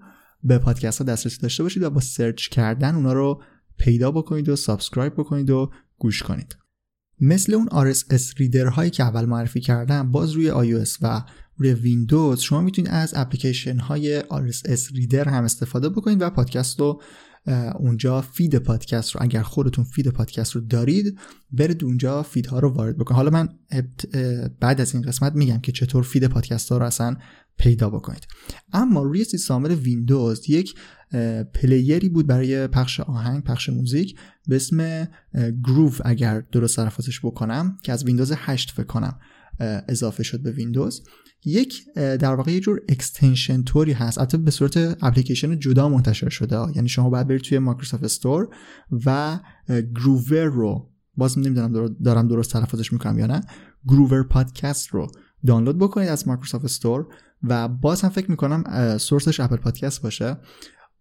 به 0.44 0.58
پادکست 0.58 0.98
ها 0.98 1.04
دسترسی 1.04 1.40
داشته 1.40 1.62
باشید 1.62 1.82
و 1.82 1.90
با 1.90 2.00
search 2.00 2.48
کردن 2.48 2.94
اونا 2.94 3.12
رو 3.12 3.42
پیدا 3.78 4.10
بکنید 4.10 4.48
و 4.48 4.56
subscribe 4.56 5.12
بکنید 5.14 5.50
و 5.50 5.70
گوش 5.98 6.22
کنید. 6.22 6.56
مثل 7.20 7.54
اون 7.54 7.92
RSS 7.92 8.34
reader 8.36 8.66
هایی 8.66 8.90
که 8.90 9.02
اول 9.02 9.24
معرفی 9.24 9.60
کردم 9.60 10.12
باز 10.12 10.32
روی 10.32 10.50
iOS 10.50 10.96
و 11.02 11.24
روی 11.56 11.74
ویندوز 11.74 12.40
شما 12.40 12.60
می‌تونید 12.60 12.90
از 12.90 13.12
اپلیکیشن 13.16 13.78
های 13.78 14.20
RSS 14.20 14.92
reader 14.94 15.28
هم 15.28 15.44
استفاده 15.44 15.88
بکنید 15.88 16.22
و 16.22 16.30
پادکست 16.30 16.80
رو 16.80 17.02
اونجا 17.78 18.20
feed 18.20 18.56
پادکست 18.56 19.10
رو 19.10 19.22
اگر 19.22 19.42
خودتون 19.42 19.84
feed 19.84 20.08
پادکست 20.08 20.52
رو 20.52 20.60
دارید 20.60 21.18
برید 21.50 21.84
اونجا 21.84 22.22
feed 22.22 22.51
ها 22.51 22.58
رو 22.58 22.68
وارد 22.68 22.98
بکنید 22.98 23.16
حالا 23.16 23.30
من 23.30 23.48
بعد 24.60 24.80
از 24.80 24.94
این 24.94 25.02
قسمت 25.02 25.34
میگم 25.34 25.58
که 25.58 25.72
چطور 25.72 26.02
feed 26.02 26.26
پادکست 26.26 26.72
ها 26.72 26.78
رو 26.78 26.84
اصلا 26.84 27.16
پیدا 27.58 27.90
بکنید. 27.90 28.26
اما 28.72 29.02
روی 29.02 29.24
سیستم 29.24 29.62
ویندوز 29.64 30.50
یک 30.50 30.74
player 31.54 32.00
ی 32.00 32.08
بود 32.08 32.26
برای 32.26 32.66
پخش 32.66 33.00
آهنگ 33.00 33.44
پخش 33.44 33.68
موزیک 33.68 34.18
به 34.46 34.56
اسم 34.56 35.08
Groove 35.64 36.00
اگر 36.04 36.40
درست 36.40 36.76
تلفظش 36.76 37.20
بکنم 37.24 37.78
که 37.82 37.92
از 37.92 38.04
ویندوز 38.04 38.32
8 38.36 38.70
فکر 38.70 38.86
کنم 38.86 39.18
اضافه 39.88 40.22
شد 40.22 40.42
به 40.42 40.52
ویندوز. 40.52 41.02
یک 41.44 41.84
در 41.94 42.34
واقع 42.34 42.52
یه 42.52 42.60
جور 42.60 42.80
extension 42.88 43.62
طوری 43.62 43.92
هست. 43.92 44.18
البته 44.18 44.38
به 44.38 44.50
صورت 44.50 44.76
اپلیکیشن 44.76 45.58
جدا 45.58 45.88
منتشر 45.88 46.28
شده. 46.28 46.56
یعنی 46.74 46.88
شما 46.88 47.10
باید 47.10 47.28
برید 47.28 47.40
توی 47.40 47.58
Microsoft 47.58 48.04
Store 48.04 48.48
و 49.06 49.38
Grover 49.94 50.44
رو 50.44 50.90
باز 51.16 51.38
نمی‌دونم 51.38 51.94
دارم 52.04 52.28
درست 52.28 52.52
تلفظش 52.52 52.92
می‌کنم 52.92 53.18
یا 53.18 53.26
نه 53.26 53.40
Grover 53.86 54.22
Podcast 54.22 54.88
رو 54.88 55.06
دانلود 55.46 55.78
بکنید 55.78 56.08
از 56.08 56.28
Microsoft 56.28 56.64
Store 56.64 57.06
و 57.42 57.68
باز 57.68 58.02
هم 58.02 58.08
فکر 58.08 58.30
می‌کنم 58.30 58.64
source 58.98 59.30
ش 59.30 59.40
Apple 59.40 59.56
Podcast 59.56 60.02
باشه. 60.02 60.36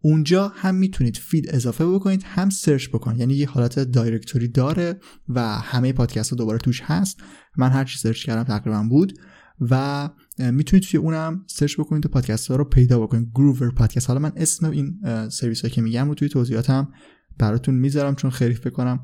اونجا 0.01 0.51
هم 0.55 0.75
می‌تونید 0.75 1.17
feed 1.17 1.49
اضافه 1.49 1.85
بکنید 1.85 2.23
هم 2.25 2.49
search 2.49 2.89
بکنید. 2.89 3.19
یعنی 3.19 3.33
یه 3.33 3.49
حالت 3.49 3.79
directory 3.79 4.47
داره 4.47 4.99
و 5.29 5.41
همه 5.47 5.93
پادکست 5.93 6.29
ها 6.29 6.35
دوباره 6.35 6.57
توش 6.57 6.81
هست. 6.83 7.17
من 7.57 7.69
هر 7.69 7.83
چی 7.83 7.97
search 7.97 8.25
کردم 8.25 8.43
تقریبا 8.43 8.83
بود. 8.89 9.13
و 9.61 10.09
می‌تونید 10.37 10.83
توی 10.83 10.99
اونم 10.99 11.43
search 11.47 11.79
بکنید 11.79 12.05
و 12.05 12.09
پادکست 12.09 12.47
ها 12.47 12.55
رو 12.55 12.63
پیدا 12.63 12.99
بکنید. 12.99 13.29
Grover 13.35 13.71
Podcast 13.71 14.07
حالا 14.07 14.19
من 14.19 14.31
اسم 14.35 14.69
این 14.69 14.99
سرویس 15.29 15.65
که 15.65 15.81
میگم 15.81 16.07
رو 16.07 16.15
توی 16.15 16.29
توضیحاتم 16.29 16.93
براتون 17.37 17.75
می‌ذارم 17.75 18.15
چون 18.15 18.31
خیلی 18.31 18.53
فکر 18.53 18.69
کنم 18.69 18.99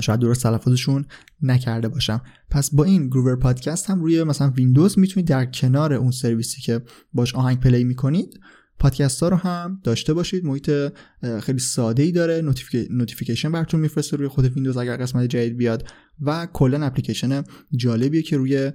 شاید 0.00 0.20
درست 0.20 0.42
تلفظشون 0.42 1.04
نکرده 1.42 1.88
باشم. 1.88 2.22
پس 2.50 2.74
با 2.74 2.84
این 2.84 3.06
Grover 3.06 3.36
Podcast 3.36 3.90
هم 3.90 4.00
روی 4.00 4.24
مثلا 4.24 4.50
ویندوز 4.50 4.98
می‌تونید 4.98 5.28
در 5.28 5.44
کنار 5.44 5.92
اون 5.92 6.10
سرویسی 6.10 6.60
که 6.60 6.80
باش 7.12 7.34
آهنگ 7.34 7.60
play 7.60 7.84
می‌کنید 7.84 8.40
پادکست 8.82 9.22
ها 9.22 9.28
رو 9.28 9.36
هم 9.36 9.80
داشته 9.84 10.14
باشید. 10.14 10.44
محیط 10.44 10.70
خیلی 11.42 11.58
ساده 11.58 12.02
ای 12.02 12.12
داره 12.12 12.42
notification 12.90 13.52
براتون 13.52 13.80
میفرسته 13.80 14.16
روی 14.16 14.28
خود 14.28 14.44
ویندوز 14.44 14.76
اگر 14.76 14.96
قسمت 14.96 15.28
جدید 15.28 15.56
بیاد. 15.56 15.88
و 16.20 16.46
کلا 16.52 16.86
اپلیکیشن 16.86 17.42
جالبیه 17.76 18.22
که 18.22 18.36
روی 18.36 18.72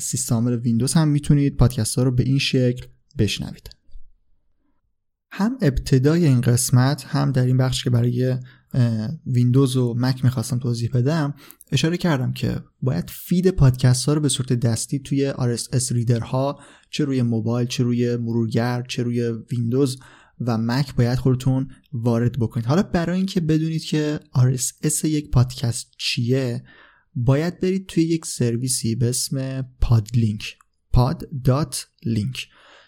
سیستم 0.00 0.46
ویندوز 0.46 0.92
هم 0.92 1.08
می‌تونید 1.08 1.56
پادکست 1.56 1.96
ها 1.96 2.02
رو 2.02 2.10
به 2.10 2.22
این 2.22 2.38
شکل 2.38 2.86
بشنوید. 3.18 3.70
هم 5.32 5.58
ابتدای 5.62 6.24
این 6.24 6.40
قسمت 6.40 7.04
هم 7.04 7.32
در 7.32 7.46
این 7.46 7.56
بخش 7.56 7.84
که 7.84 7.90
برای 7.90 8.36
ویندوز 9.26 9.76
و 9.76 9.94
مک 9.96 10.24
می‌خواستم 10.24 10.58
توضیح 10.58 10.90
بدم. 10.94 11.34
اشاره 11.72 11.96
کردم 11.96 12.32
که 12.32 12.60
باید 12.82 13.10
feed 13.10 13.50
پادکست 13.50 14.04
ها 14.04 14.12
رو 14.12 14.20
به 14.20 14.28
صورت 14.28 14.52
دستی 14.52 14.98
توی 14.98 15.32
RSS 15.32 15.92
reader 15.92 16.20
ها 16.20 16.60
چه 16.90 17.04
روی 17.04 17.22
موبایل 17.22 17.66
چه 17.66 17.84
روی 17.84 18.16
مرورگر 18.16 18.82
چه 18.88 19.02
روی 19.02 19.32
ویندوز 19.50 19.98
و 20.40 20.58
مک 20.58 20.94
باید 20.94 21.18
خودتون 21.18 21.68
وارد 21.92 22.38
بکنید. 22.38 22.66
حالا 22.66 22.82
برای 22.82 23.16
اینکه 23.16 23.40
بدونید 23.40 23.84
که 23.84 24.20
RSS 24.36 25.04
یک 25.04 25.30
پادکست 25.30 25.86
چیه 25.98 26.64
باید 27.14 27.60
برید 27.60 27.86
توی 27.86 28.04
یک 28.04 28.26
سرویسی 28.26 28.94
به 28.94 29.08
اسم 29.08 29.62
Pod 29.80 30.09
Link. 30.09 30.56
pod.link 30.94 32.38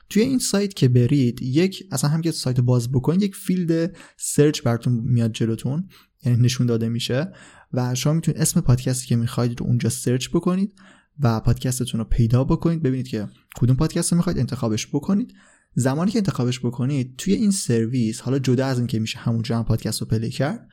توی 0.08 0.22
این 0.22 0.38
سایت 0.38 0.74
که 0.74 0.88
برید 0.88 1.42
یک 1.42 1.88
اصلا 1.92 2.10
هم 2.10 2.20
که 2.20 2.30
سایت 2.30 2.60
باز 2.60 2.92
بکنید 2.92 3.22
یک 3.22 3.36
field 3.36 3.96
search 4.16 4.62
براتون 4.62 4.92
میاد 4.92 5.32
جلوتون 5.32 5.88
یعنی 6.24 6.42
نشون 6.42 6.66
داده 6.66 6.88
میشه 6.88 7.32
و 7.72 7.94
شما 7.94 8.12
می‌تونید 8.12 8.40
اسم 8.40 8.60
پادکستی 8.60 9.06
که 9.06 9.16
می‌خواید 9.16 9.60
رو 9.60 9.66
اونجا 9.66 9.88
search 9.88 10.28
بکنید 10.28 10.72
و 11.20 11.40
پادکستتون 11.40 12.00
رو 12.00 12.04
پیدا 12.04 12.44
بکنید. 12.44 12.82
ببینید 12.82 13.08
که 13.08 13.28
کدوم 13.56 13.76
پادکست 13.76 14.12
رو 14.12 14.16
می‌خواید 14.16 14.38
انتخابش 14.38 14.86
بکنید. 14.86 15.32
زمانی 15.74 16.10
که 16.10 16.18
انتخابش 16.18 16.60
بکنید 16.60 17.16
توی 17.16 17.34
این 17.34 17.50
سرویس 17.50 18.20
حالا 18.20 18.38
جدا 18.38 18.66
از 18.66 18.78
اینکه 18.78 18.98
میشه 18.98 19.18
همونجا 19.18 19.58
هم 19.58 19.64
پادکست 19.64 20.00
رو 20.00 20.06
play 20.06 20.30
کرد 20.30 20.68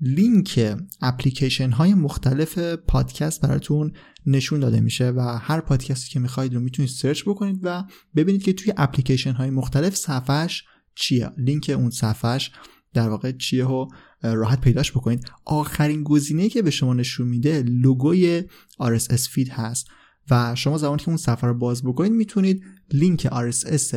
لینک 0.00 0.76
اپلیکیشن 1.02 1.70
های 1.70 1.94
مختلف 1.94 2.58
پادکست 2.58 3.40
براتون 3.40 3.92
نشون 4.26 4.60
داده 4.60 4.80
میشه 4.80 5.10
و 5.10 5.20
هر 5.20 5.60
پادکستی 5.60 6.10
که 6.10 6.20
می‌خواید 6.20 6.54
رو 6.54 6.60
می‌تونید 6.60 6.90
search 6.90 7.22
بکنید 7.22 7.60
و 7.62 7.84
ببینید 8.16 8.42
که 8.42 8.52
توی 8.52 8.72
اپلیکیشن 8.76 9.32
های 9.32 9.50
مختلف 9.50 9.96
صفحش 9.96 10.64
چیه. 10.94 11.30
لینک 11.38 11.74
اون 11.76 11.90
صفحش 11.90 12.50
در 12.94 13.08
واقع 13.08 13.32
چیه 13.32 13.66
و 13.66 13.88
راحت 14.22 14.60
پیداش 14.60 14.92
بکنید. 14.92 15.24
آخرین 15.44 16.02
گزینه 16.02 16.48
که 16.48 16.62
به 16.62 16.70
شما 16.70 16.94
نشون 16.94 17.28
میده 17.28 17.62
لوگوی 17.62 18.44
RSS 18.82 19.28
feed 19.28 19.48
هست 19.48 19.86
و 20.30 20.54
شما 20.54 20.78
زمانی 20.78 21.02
که 21.02 21.08
اون 21.08 21.16
صفحه 21.16 21.48
رو 21.48 21.54
باز 21.54 21.84
بکنید 21.84 22.12
می‌تونید 22.12 22.62
link 22.92 23.28
RSS 23.28 23.96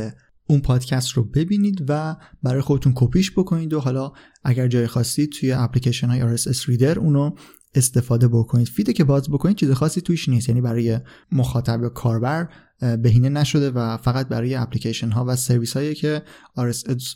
اون 0.49 0.59
پادکست 0.59 1.12
رو 1.12 1.23
ببینید 1.23 1.85
و 1.88 2.15
برای 2.43 2.62
خودتون 2.62 2.93
کپیش 2.95 3.31
بکنید 3.31 3.73
و 3.73 3.79
حالا 3.79 4.12
اگر 4.43 4.67
جایی 4.67 4.88
خواستید 4.88 5.31
توی 5.31 5.51
اپلیکیشن 5.51 6.07
های 6.07 6.38
RSS 6.38 6.65
reader 6.65 6.99
اونو 6.99 7.35
استفاده 7.75 8.27
بکنید. 8.27 8.67
feed 8.67 8.88
ه 8.88 8.93
که 8.93 9.03
باز 9.03 9.29
بکنید 9.29 9.57
چیز 9.57 9.71
خاصی 9.71 10.01
توش 10.01 10.29
نیست. 10.29 10.49
یعنی 10.49 10.62
برای 10.62 10.99
مخاطب 11.31 11.81
یا 11.83 11.89
کاربر 11.89 12.49
بهینه 12.79 13.29
نشده 13.29 13.71
و 13.71 13.97
فقط 13.97 14.27
برای 14.27 14.55
اپلیکیشن 14.55 15.12
ها 15.12 15.25
و 15.27 15.35
سرویس 15.35 15.73
هایی 15.73 15.95
که 15.95 16.23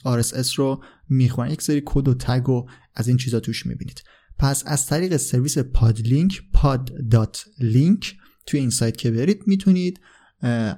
RSS, 0.06 0.54
رو 0.56 0.84
می‌خوان 1.10 1.50
یک 1.50 1.62
سری 1.62 1.82
کد 1.86 2.08
و 2.08 2.13
تگ 2.13 2.50
و 2.50 2.65
از 2.96 3.08
این 3.08 3.17
چیزا 3.17 3.39
توش 3.39 3.65
می‌بینید. 3.65 4.04
پس 4.39 4.63
از 4.65 4.86
طریق 4.86 5.17
سرویس 5.17 5.58
پادلینک 5.58 6.41
pod.link 6.56 8.06
توی 8.46 8.60
این 8.60 8.69
سایت 8.69 8.98
که 8.98 9.12
برید 9.12 9.41
می‌تونید 9.48 10.00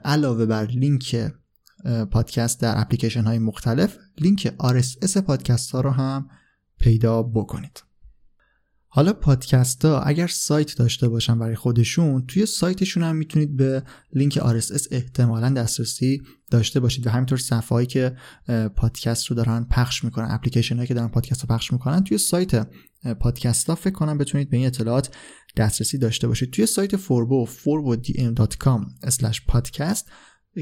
علاوه 0.04 0.46
بر 0.46 0.66
لینک 0.66 1.32
پادکست 2.12 2.62
در 2.62 2.74
اپلیکیشن 2.78 3.24
های 3.24 3.40
مختلف 3.40 3.98
لینک 4.18 4.48
RSS 4.48 5.18
پادکست 5.18 5.72
ها 5.72 5.82
رو 5.82 5.90
هم 5.90 6.30
پیدا 6.80 7.24
بکنید. 7.24 7.84
حالا 8.88 9.14
پادکست 9.14 9.86
ها 9.86 10.02
اگر 10.02 10.28
سایت 10.28 10.78
داشته 10.78 11.10
باشن 11.10 11.40
برای 11.40 11.56
خودشون 11.56 12.26
توی 12.28 12.46
سایتشون 12.46 13.04
هم 13.04 13.16
می‌تونید 13.16 13.58
به 13.58 13.84
لینک 14.14 14.40
RSS 14.40 14.88
احتمالا 14.92 15.50
دسترسی 15.50 16.22
داشته 16.52 16.80
باشید 16.80 17.08
و 17.08 17.10
همینطور 17.10 17.38
صفحه 17.38 17.70
هایی 17.70 17.88
که 17.88 18.16
پادکست 18.76 19.26
رو 19.26 19.36
دارن 19.36 19.64
پخش 19.64 20.04
می‌کنن 20.04 20.28
اپلیکیشن 20.30 20.76
هایی 20.76 20.88
که 20.88 20.94
دارن 20.94 21.08
پادکست 21.08 21.42
رو 21.42 21.48
پخش 21.48 21.74
می‌کنن 21.74 22.04
توی 22.04 22.18
سایت 22.18 22.68
پادکست 23.20 23.70
ها 23.70 23.76
فکر 23.76 23.94
کنم 23.94 24.18
بتونید 24.18 24.50
به 24.50 24.58
این 24.58 24.66
اطلاعات 24.66 25.16
دسترسی 25.58 25.98
داشته 25.98 26.28
باشید. 26.28 26.52
توی 26.52 26.66
سایت 26.66 26.96
فوربو 26.96 27.48
forbodm.com/podcast 27.48 30.04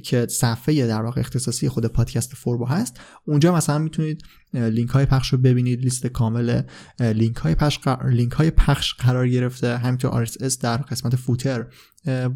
که 0.04 0.28
صفحه 0.30 0.88
در 0.88 1.02
واقع 1.02 1.22
اختصاصی 1.22 1.70
خود 1.70 1.86
پادکست 1.86 2.34
فوربو 2.36 2.66
هست. 2.66 3.00
اونجا 3.26 3.56
مثلا 3.56 3.78
می‌تونید 3.78 4.24
لینک 4.54 4.90
های 4.90 5.06
پخش 5.06 5.34
رو 5.34 5.38
ببینید 5.38 5.82
لیست 5.82 6.08
کامل 6.08 6.62
لینک 7.00 7.36
های 7.36 7.56
پخش 7.56 7.80
لینک 8.06 8.32
های 8.32 8.52
پخش 8.52 8.94
قرار 8.94 9.30
گرفته. 9.30 9.78
همینطور 9.78 10.26
RSS 10.26 10.58
در 10.58 10.78
قسمت 10.78 11.16
فوتر 11.16 11.66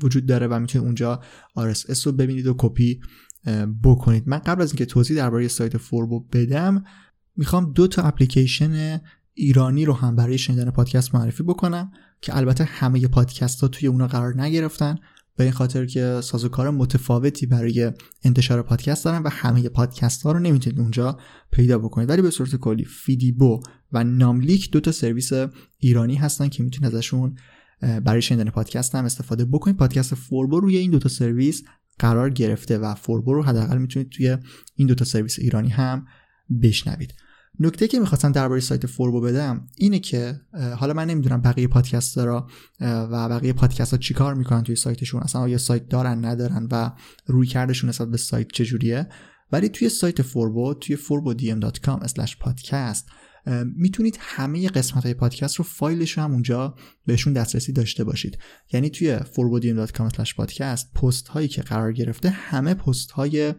وجود 0.04 0.26
داره 0.26 0.48
و 0.48 0.60
می‌تونید 0.60 0.86
اونجا 0.86 1.22
RSS 1.60 2.04
رو 2.04 2.12
ببینید 2.12 2.48
و 2.48 2.56
کپی 2.58 3.00
بکنید. 3.84 4.24
من 4.28 4.38
قبل 4.38 4.62
از 4.62 4.72
اینکه 4.72 4.86
توضیح 4.86 5.18
درباره 5.18 5.48
سایت 5.48 5.78
فوربو 5.78 6.20
بدم 6.20 6.84
می‌خوام 7.36 7.74
دو 7.74 7.88
تا 7.88 8.02
اپلیکیشن 8.02 9.02
ایرانی 9.34 9.86
رو 9.86 9.94
هم 9.94 10.16
برای 10.16 10.38
شنیدن 10.38 10.72
پادکست 10.72 11.16
معرفی 11.16 11.44
بکنم 11.44 11.92
که 12.22 12.38
البته 12.38 12.64
همه 12.64 13.08
پادکست 13.08 13.62
ها 13.62 13.68
توی 13.68 13.88
اونا 13.88 14.08
قرار 14.08 14.42
نگرفتن. 14.42 14.96
به 15.38 15.44
این 15.44 15.54
خاطر 15.54 15.86
که 15.86 16.22
سازوکار 16.24 16.70
متفاوتی 16.70 17.46
برای 17.46 17.92
انتشار 18.24 18.62
پادکست 18.62 19.06
دارن 19.06 19.24
و 19.24 19.30
همه 19.30 19.70
پادکست 19.70 20.22
ها 20.22 20.32
رو 20.32 20.40
نمی‌تونید 20.40 20.80
اونجا 20.80 21.18
پیدا 21.52 21.80
بکنید. 21.80 22.10
ولی 22.10 22.22
به 22.22 22.30
صورت 22.30 22.56
کلی 22.56 22.86
فیدیبو 22.86 23.62
و 23.92 24.04
ناملیک 24.04 24.72
دو 24.72 24.80
تا 24.80 24.92
سرویس 24.92 25.32
ایرانی 25.78 26.16
هستن 26.16 26.48
که 26.48 26.64
می‌تونید 26.64 26.96
ازشون 26.96 27.36
برای 27.82 28.22
شنیدن 28.22 28.50
پادکست 28.50 28.96
هم 28.96 29.06
استفاده 29.06 29.46
بکنید. 29.46 29.78
پادکست 29.78 30.16
فوربو 30.16 30.60
روی 30.60 30.78
این 30.78 30.92
دو 30.92 31.00
تا 31.00 31.10
سرویس 31.10 31.64
قرار 32.00 32.30
گرفته 32.30 32.78
و 32.78 32.96
فوربو 32.96 33.34
رو 33.34 33.44
حداقل 33.44 33.78
می‌تونید 33.78 34.10
توی 34.10 34.38
این 34.76 34.88
دو 34.88 34.96
تا 34.96 35.06
سرویس 35.06 35.40
ایرانی 35.40 35.70
هم 35.70 36.06
بشنوید. 36.62 37.14
نکته 37.60 37.88
که 37.88 38.00
می‌خواستم 38.00 38.32
درباره 38.32 38.62
سایت 38.62 38.86
فوربو 38.86 39.22
بدم 39.22 39.68
اینه 39.76 40.00
که 40.00 40.42
حالا 40.78 40.94
من 40.94 41.08
نمی‌دونم 41.08 41.42
بقیه 41.42 41.68
پادکسترا 41.68 42.48
و 42.82 43.30
بقیه 43.30 43.54
پادکست 43.54 43.92
ها 43.92 43.98
چیکار 43.98 44.34
می‌کنن 44.34 44.64
توی 44.64 44.76
سایتشون 44.76 45.22
اصلا 45.22 45.42
آیا 45.42 45.58
سایت 45.58 45.90
دارن 45.90 46.26
ندارن 46.26 46.68
و 46.72 46.92
روی 47.26 47.48
کردشون 47.48 47.90
نسبت 47.90 48.08
به 48.08 48.18
سایت 48.18 48.48
چجوریه. 48.54 49.08
ولی 49.52 49.70
توی 49.70 49.90
سایت 49.90 50.22
فوربو 50.22 50.74
توی 50.74 50.98
forbodm.com/podcast 50.98 53.04
می‌تونید 53.76 54.18
همه 54.22 54.70
قسمت 54.70 55.04
های 55.04 55.14
پادکست 55.14 55.56
رو 55.56 55.64
فایلش 55.64 56.12
رو 56.12 56.24
هم 56.24 56.32
اونجا 56.32 56.76
بهشون 57.06 57.34
دسترسی 57.34 57.74
داشته 57.74 58.04
باشید. 58.04 58.38
یعنی 58.74 58.90
توی 58.90 59.18
forbodium.com/podcast 59.18 60.94
پست 60.96 61.28
هایی 61.28 61.48
که 61.48 61.62
قرار 61.62 61.94
گرفته 61.94 62.30
همه 62.30 62.74
پست 62.74 63.12
های 63.12 63.54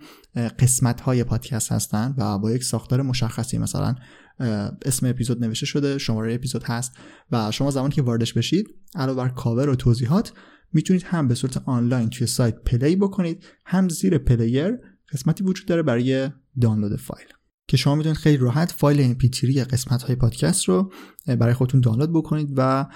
قسمت 0.59 1.01
های 1.01 1.24
پادکست 1.24 1.72
هستن 1.72 2.14
و 2.18 2.38
با 2.38 2.53
یک 2.53 2.64
ساختار 2.64 3.03
مشخصی 3.03 3.59
مثلا 3.59 3.94
اسم 4.85 5.07
اپیزود 5.07 5.44
نوشته 5.44 5.66
شده 5.66 5.98
شماره 5.98 6.35
اپیزود 6.35 6.64
هست 6.64 6.92
و 7.33 7.51
شما 7.51 7.70
زمانی 7.70 7.94
که 7.94 8.03
واردش 8.03 8.33
بشید 8.33 8.66
علاوه 8.94 9.16
بر 9.16 9.29
کاور 9.29 9.68
و 9.68 9.74
توضیحات 9.74 10.33
می‌تونید 10.72 11.03
هم 11.03 11.29
به 11.29 11.35
صورت 11.35 11.57
آنلاین 11.57 12.11
توی 12.11 12.27
سایت 12.27 12.55
play 12.54 12.96
بکنید 12.96 13.44
هم 13.66 13.88
زیر 13.88 14.18
player 14.18 14.78
قسمتی 15.12 15.44
وجود 15.44 15.66
داره 15.66 15.83
برای 15.83 16.31
دانلود 16.61 16.96
فایل. 16.96 17.38
که 17.68 17.76
شما 17.76 17.94
می‌تونید 17.94 18.18
خیلی 18.18 18.37
راحت 18.37 18.72
فایل 18.72 19.18
mp3 19.18 19.59
قسمت 19.59 20.02
های 20.02 20.16
پادکست 20.16 20.64
رو 20.64 20.92
برای 21.26 21.54
خودتون 21.54 21.81
دانلود 21.81 22.12
بکنید 22.12 22.52
و 22.57 22.87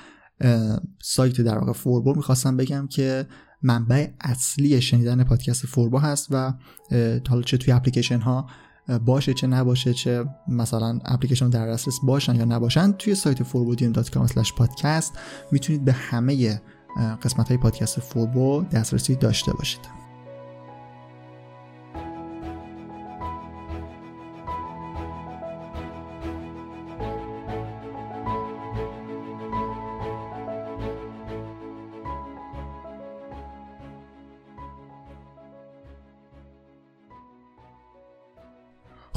سایت 1.03 1.41
در 1.41 1.59
واقع 1.59 1.73
فوربو 1.73 2.15
می‌خواستم 2.15 2.57
بگم 2.57 2.87
که 2.87 3.27
منبع 3.63 4.07
اصلی 4.21 4.81
شنیدن 4.81 5.25
پادکست 5.25 5.67
فوربو 5.67 5.99
هست 5.99 6.29
و 6.31 6.53
حالا 7.29 7.43
چه 7.43 7.57
توی 7.57 7.73
اپلیکیشن 7.73 8.21
ها 8.21 8.47
باشه 9.05 9.35
چه 9.35 9.47
نباشه 9.47 9.95
چه 9.95 10.25
مثلا 10.49 10.99
اپلیکیشن 11.05 11.49
در 11.49 11.69
دسترس 11.69 11.99
باشن 12.03 12.35
یا 12.35 12.45
نباشن 12.45 12.93
توی 12.93 13.15
سایت 13.15 13.43
forbodium.com/podcast 13.43 15.19
می‌تونید 15.53 15.85
به 15.85 15.93
همه 15.93 16.63
قسمت 17.23 17.49
های 17.49 17.57
پادکست 17.57 18.01
فوربو 18.01 18.65
دسترسی 18.73 19.15
داشته 19.15 19.53
باشید. 19.53 20.02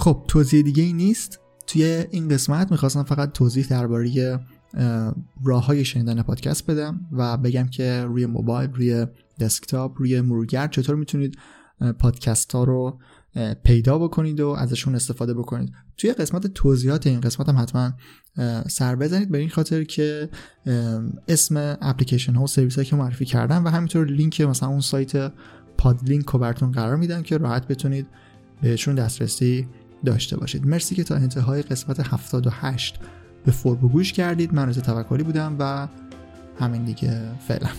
خب 0.06 0.24
توضیح 0.28 0.62
دیگه 0.62 0.84
ای 0.84 0.94
نیست. 0.94 1.39
توی 1.68 2.06
این 2.12 2.28
قسمت 2.28 2.72
می‌خواستم 2.72 3.04
فقط 3.04 3.32
توضیح 3.32 3.68
درباره 3.68 4.39
راه 5.44 5.65
های 5.65 5.86
شنیدن 5.86 6.22
پادکست 6.22 6.72
بدم 6.72 7.00
و 7.12 7.38
بگم 7.38 7.68
که 7.68 8.04
روی 8.08 8.26
موبایل 8.26 8.74
روی 8.74 9.08
دسکتاپ 9.39 9.94
روی 9.98 10.22
مرورگر 10.22 10.68
چطور 10.68 10.96
می‌تونید 10.96 11.38
پادکست 12.00 12.52
ها 12.52 12.63
رو 12.63 13.00
پیدا 13.63 14.00
بکنید 14.00 14.39
و 14.39 14.50
ازشون 14.50 14.96
استفاده 14.96 15.34
بکنید. 15.34 15.74
توی 15.98 16.13
قسمت 16.13 16.48
توضیحات 16.48 17.08
این 17.08 17.22
قسمت 17.22 17.50
هم 17.50 17.58
حتما 17.58 17.94
سر 18.68 18.96
بزنید. 18.96 19.32
به 19.32 19.38
این 19.38 19.50
خاطر 19.50 19.84
که 19.84 20.30
اسم 21.28 21.78
اپلیکیشن 21.82 22.34
ها 22.34 22.44
و 22.44 22.48
سرویس 22.48 22.80
که 22.80 22.96
معرفی 22.96 23.26
کردم 23.26 23.65
و 23.65 23.70
همینطور 23.70 24.08
لینک 24.08 24.41
مثلا 24.41 24.70
اون 24.70 24.82
سایت 24.82 25.32
پادلینک 25.78 26.30
رو 26.30 26.39
براتون 26.39 26.72
قرار 26.72 26.96
میدم 26.96 27.24
که 27.24 27.38
راحت 27.38 27.68
بتونید 27.68 28.08
بهشون 28.62 28.96
دسترسی 28.96 29.68
داشته 30.06 30.38
باشید. 30.38 30.68
مرسی 30.68 30.96
که 30.96 31.04
تا 31.04 31.16
انتهای 31.16 31.62
قسمت 31.62 32.00
78 32.00 33.00
به 33.46 33.52
فوربو 33.52 33.90
گوش 33.90 34.14
کردید. 34.14 34.54
من 34.54 34.70
رضا 34.70 34.82
توکلی 34.82 35.24
بودم 35.24 35.56
و 35.60 35.88
همین 36.60 36.84
دیگه. 36.84 37.22
فعلا. 37.48 37.70